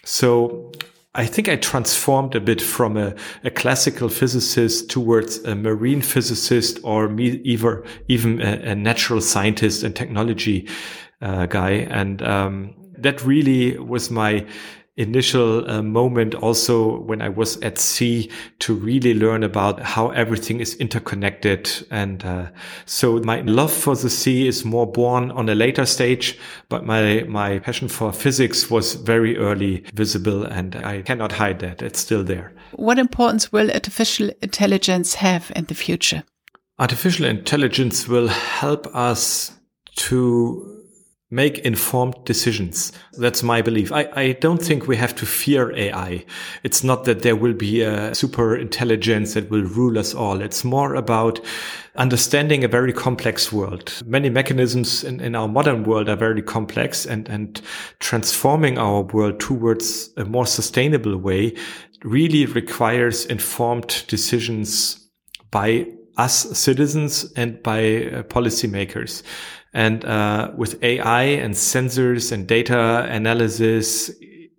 So 0.05 0.71
I 1.19 1.25
think 1.25 1.49
I 1.49 1.57
transformed 1.57 2.33
a 2.33 2.39
bit 2.39 2.61
from 2.61 2.95
a, 2.95 3.13
a 3.43 3.51
classical 3.51 4.07
physicist 4.07 4.89
towards 4.89 5.39
a 5.39 5.53
marine 5.53 6.01
physicist 6.01 6.79
or 6.81 7.09
me, 7.09 7.41
either, 7.43 7.83
even 8.07 8.41
a, 8.41 8.71
a, 8.71 8.75
natural 8.75 9.19
scientist 9.19 9.83
and 9.83 9.93
technology 9.93 10.65
uh, 11.21 11.45
guy. 11.47 11.71
And 11.71 12.21
um, 12.21 12.73
that 12.99 13.21
really 13.25 13.77
was 13.77 14.09
my 14.09 14.47
initial 14.99 15.69
uh, 15.69 15.81
moment 15.81 16.35
also 16.35 16.99
when 16.99 17.21
I 17.21 17.29
was 17.29 17.57
at 17.61 17.79
sea 17.79 18.29
to 18.59 18.75
really 18.75 19.13
learn 19.13 19.43
about 19.43 19.79
how 19.79 20.09
everything 20.09 20.59
is 20.59 20.75
interconnected. 20.75 21.69
And 21.89 22.23
uh, 22.25 22.49
so 22.85 23.19
my 23.19 23.41
love 23.41 23.71
for 23.71 23.95
the 23.95 24.09
sea 24.09 24.47
is 24.47 24.65
more 24.65 24.85
born 24.91 25.31
on 25.31 25.49
a 25.49 25.55
later 25.55 25.85
stage, 25.85 26.37
but 26.67 26.85
my, 26.85 27.23
my 27.23 27.59
passion 27.59 27.87
for 27.87 28.11
physics 28.11 28.69
was 28.69 28.95
very 28.95 29.37
early 29.37 29.85
visible 29.93 30.43
and 30.43 30.75
I 30.75 31.01
cannot 31.01 31.31
hide 31.31 31.59
that. 31.59 31.81
It's 31.81 31.99
still 31.99 32.23
there. 32.23 32.51
What 32.73 32.99
importance 32.99 33.51
will 33.51 33.71
artificial 33.71 34.29
intelligence 34.41 35.15
have 35.15 35.51
in 35.55 35.65
the 35.65 35.75
future? 35.75 36.23
Artificial 36.77 37.25
intelligence 37.25 38.07
will 38.07 38.27
help 38.27 38.87
us 38.95 39.51
to 39.95 40.78
make 41.31 41.59
informed 41.59 42.15
decisions. 42.25 42.91
That's 43.13 43.43
my 43.43 43.61
belief. 43.61 43.91
I, 43.91 44.09
I 44.15 44.31
don't 44.33 44.61
think 44.61 44.87
we 44.87 44.97
have 44.97 45.15
to 45.15 45.27
fear 45.27 45.71
AI. 45.75 46.25
It's 46.63 46.83
not 46.83 47.03
that 47.03 47.21
there 47.21 47.35
will 47.35 47.53
be 47.53 47.81
a 47.81 48.15
super 48.15 48.55
intelligence 48.55 49.35
that 49.35 49.51
will 49.51 49.61
rule 49.61 49.99
us 49.99 50.15
all. 50.15 50.41
It's 50.41 50.63
more 50.63 50.95
about 50.95 51.39
understanding 51.95 52.63
a 52.63 52.67
very 52.67 52.93
complex 52.93 53.51
world. 53.51 54.01
Many 54.05 54.29
mechanisms 54.29 55.03
in, 55.03 55.19
in 55.19 55.35
our 55.35 55.47
modern 55.47 55.83
world 55.83 56.09
are 56.09 56.15
very 56.15 56.41
complex 56.41 57.05
and, 57.05 57.29
and 57.29 57.61
transforming 57.99 58.79
our 58.79 59.03
world 59.03 59.39
towards 59.39 60.09
a 60.17 60.25
more 60.25 60.47
sustainable 60.47 61.15
way 61.15 61.55
really 62.03 62.47
requires 62.47 63.25
informed 63.27 64.03
decisions 64.07 65.07
by 65.51 65.85
us 66.17 66.57
citizens 66.57 67.31
and 67.35 67.61
by 67.63 67.79
uh, 67.79 68.23
policymakers. 68.23 69.23
And 69.73 70.03
uh, 70.05 70.51
with 70.55 70.81
AI 70.83 71.23
and 71.23 71.53
sensors 71.53 72.31
and 72.31 72.47
data 72.47 73.05
analysis, 73.09 74.11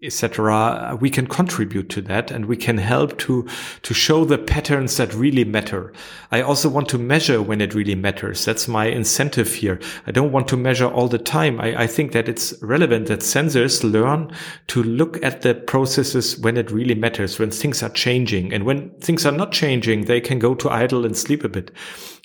etc., 0.03 0.97
we 0.99 1.11
can 1.11 1.27
contribute 1.27 1.91
to 1.91 2.01
that 2.01 2.31
and 2.31 2.47
we 2.47 2.57
can 2.57 2.79
help 2.79 3.19
to, 3.19 3.47
to 3.83 3.93
show 3.93 4.25
the 4.25 4.39
patterns 4.39 4.97
that 4.97 5.13
really 5.13 5.45
matter. 5.45 5.93
I 6.31 6.41
also 6.41 6.69
want 6.71 6.89
to 6.91 6.99
measure 6.99 7.43
when 7.43 7.61
it 7.61 7.75
really 7.75 7.95
matters. 7.95 8.45
That's 8.45 8.67
my 8.67 8.87
incentive 8.87 9.53
here. 9.53 9.79
I 10.07 10.11
don't 10.11 10.33
want 10.33 10.49
to 10.49 10.57
measure 10.57 10.87
all 10.87 11.09
the 11.09 11.19
time. 11.19 11.61
I, 11.61 11.83
I 11.83 11.87
think 11.87 12.13
that 12.13 12.29
it's 12.29 12.55
relevant 12.63 13.09
that 13.09 13.21
sensors 13.21 13.85
learn 13.85 14.33
to 14.69 14.83
look 14.83 15.23
at 15.23 15.43
the 15.43 15.55
processes 15.55 16.39
when 16.39 16.57
it 16.57 16.71
really 16.71 16.95
matters, 16.95 17.39
when 17.39 17.51
things 17.51 17.83
are 17.83 17.91
changing. 17.91 18.55
And 18.55 18.65
when 18.65 18.91
things 19.01 19.27
are 19.27 19.33
not 19.33 19.53
changing, 19.53 20.07
they 20.07 20.21
can 20.21 20.39
go 20.39 20.55
to 20.55 20.71
idle 20.71 21.05
and 21.05 21.17
sleep 21.17 21.45
a 21.45 21.49
bit 21.49 21.73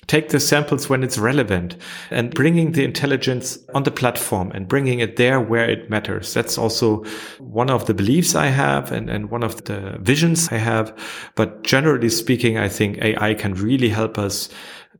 take 0.06 0.28
the 0.28 0.40
samples 0.40 0.88
when 0.88 1.02
it's 1.02 1.18
relevant 1.18 1.76
and 2.10 2.32
bringing 2.32 2.72
the 2.72 2.84
intelligence 2.84 3.58
on 3.74 3.82
the 3.82 3.90
platform 3.90 4.52
and 4.52 4.68
bringing 4.68 5.00
it 5.00 5.16
there 5.16 5.40
where 5.40 5.68
it 5.68 5.90
matters. 5.90 6.32
That's 6.32 6.56
also 6.58 7.04
one 7.38 7.70
of 7.70 7.86
the 7.86 7.94
beliefs 7.94 8.34
I 8.34 8.46
have 8.46 8.92
and, 8.92 9.10
and 9.10 9.30
one 9.30 9.42
of 9.42 9.64
the 9.64 9.98
visions 10.00 10.48
I 10.50 10.58
have. 10.58 10.96
But 11.34 11.62
generally 11.62 12.08
speaking, 12.08 12.58
I 12.58 12.68
think 12.68 12.98
AI 12.98 13.34
can 13.34 13.54
really 13.54 13.88
help 13.88 14.18
us 14.18 14.48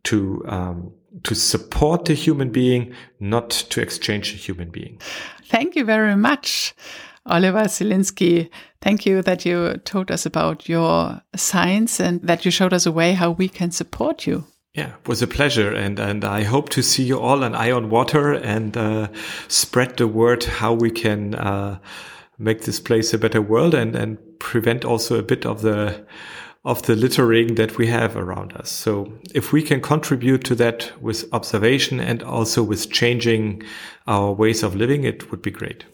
to, 0.05 0.45
um, 0.49 0.93
to 1.23 1.35
support 1.35 2.07
the 2.07 2.15
human 2.15 2.51
being, 2.51 2.93
not 3.21 3.51
to 3.51 3.81
exchange 3.81 4.33
the 4.33 4.39
human 4.39 4.71
being. 4.71 5.01
Thank 5.45 5.77
you 5.77 5.85
very 5.85 6.17
much. 6.17 6.75
Oliver 7.27 7.65
Zielinski, 7.65 8.49
thank 8.81 9.05
you 9.05 9.21
that 9.23 9.45
you 9.45 9.77
told 9.85 10.13
us 10.13 10.27
about 10.27 10.69
your 10.69 11.21
science 11.35 11.99
and 12.01 12.23
that 12.23 12.45
you 12.45 12.53
showed 12.53 12.73
us 12.73 12.87
a 12.87 12.93
way 12.93 13.13
how 13.15 13.33
we 13.33 13.49
can 13.49 13.73
support 13.73 14.27
you. 14.27 14.45
Yeah, 14.77 14.89
it 14.89 15.09
was 15.09 15.23
a 15.23 15.27
pleasure, 15.27 15.73
and 15.73 15.99
and 15.99 16.23
I 16.23 16.43
hope 16.43 16.69
to 16.71 16.83
see 16.83 17.03
you 17.03 17.19
all 17.19 17.43
on 17.43 17.55
Eye 17.55 17.71
on 17.71 17.89
Water 17.89 18.35
and 18.35 18.77
uh, 18.77 19.09
spread 19.49 19.97
the 19.97 20.07
word 20.07 20.45
how 20.45 20.75
we 20.75 20.91
can 20.91 21.35
uh, 21.35 21.79
make 22.39 22.65
this 22.65 22.79
place 22.79 23.15
a 23.15 23.19
better 23.19 23.41
world 23.41 23.73
and 23.73 23.97
and 23.97 24.19
prevent 24.39 24.85
also 24.85 25.19
a 25.19 25.23
bit 25.23 25.47
of 25.47 25.63
the 25.63 26.05
of 26.67 26.83
the 26.83 26.95
littering 26.95 27.55
that 27.55 27.79
we 27.79 27.87
have 27.87 28.17
around 28.17 28.53
us. 28.53 28.71
So 28.71 29.11
if 29.35 29.51
we 29.51 29.63
can 29.63 29.81
contribute 29.81 30.45
to 30.45 30.55
that 30.57 30.93
with 31.01 31.25
observation 31.33 31.99
and 31.99 32.23
also 32.23 32.63
with 32.63 32.91
changing 32.91 33.63
our 34.07 34.31
ways 34.33 34.63
of 34.63 34.75
living, 34.75 35.05
it 35.05 35.31
would 35.31 35.41
be 35.41 35.51
great. 35.51 35.87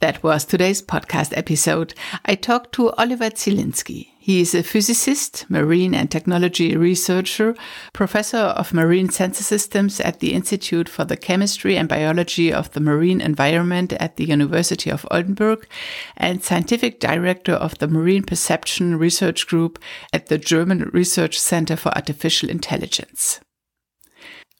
That 0.00 0.22
was 0.22 0.46
today's 0.46 0.80
podcast 0.80 1.36
episode. 1.36 1.92
I 2.24 2.36
talked 2.36 2.72
to 2.76 2.90
Oliver 2.92 3.30
Zielinski. 3.30 4.13
He 4.24 4.40
is 4.40 4.54
a 4.54 4.62
physicist, 4.62 5.44
marine 5.50 5.94
and 5.94 6.10
technology 6.10 6.78
researcher, 6.78 7.54
professor 7.92 8.38
of 8.38 8.72
marine 8.72 9.10
sensor 9.10 9.44
systems 9.44 10.00
at 10.00 10.20
the 10.20 10.32
Institute 10.32 10.88
for 10.88 11.04
the 11.04 11.18
Chemistry 11.18 11.76
and 11.76 11.86
Biology 11.90 12.50
of 12.50 12.70
the 12.70 12.80
Marine 12.80 13.20
Environment 13.20 13.92
at 13.92 14.16
the 14.16 14.24
University 14.24 14.90
of 14.90 15.06
Oldenburg, 15.10 15.68
and 16.16 16.42
scientific 16.42 17.00
director 17.00 17.52
of 17.52 17.76
the 17.76 17.86
Marine 17.86 18.22
Perception 18.22 18.98
Research 18.98 19.46
Group 19.46 19.78
at 20.10 20.28
the 20.28 20.38
German 20.38 20.88
Research 20.94 21.38
Center 21.38 21.76
for 21.76 21.90
Artificial 21.90 22.48
Intelligence. 22.48 23.40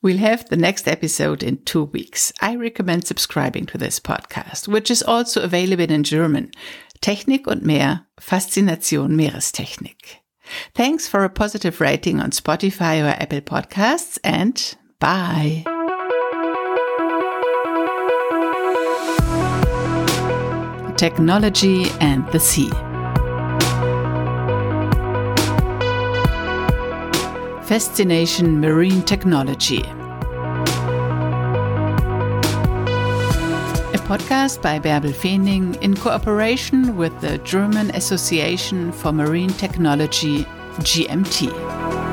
We'll 0.05 0.19
have 0.19 0.47
the 0.51 0.59
next 0.59 0.87
episode 0.87 1.43
in 1.43 1.65
two 1.65 1.85
weeks. 1.85 2.31
I 2.43 2.57
recommend 2.57 3.07
subscribing 3.07 3.65
to 3.65 3.79
this 3.79 3.99
podcast, 3.99 4.69
which 4.69 4.91
is 4.91 5.03
also 5.03 5.41
available 5.41 5.91
in 5.91 6.05
German. 6.05 6.51
Technik 7.05 7.47
und 7.47 7.63
mehr, 7.63 8.07
Faszination 8.19 9.15
Meerestechnik. 9.15 10.23
Thanks 10.73 11.07
for 11.07 11.23
a 11.23 11.29
positive 11.29 11.79
rating 11.79 12.19
on 12.19 12.31
Spotify 12.31 13.03
or 13.03 13.15
Apple 13.21 13.43
Podcasts 13.43 14.19
and 14.25 14.75
bye. 15.01 15.65
Technology 20.97 21.91
and 22.01 22.27
the 22.33 22.41
Sea. 22.41 22.71
Fascination 27.67 28.63
Marine 28.63 29.03
Technology. 29.03 29.85
Podcast 34.05 34.61
by 34.61 34.79
Bärbel 34.79 35.15
Fening 35.15 35.81
in 35.83 35.97
cooperation 35.97 36.95
with 36.95 37.19
the 37.23 37.39
German 37.39 37.91
Association 37.93 38.93
for 38.93 39.13
Marine 39.13 39.49
Technology, 39.49 40.45
GMT. 40.81 42.04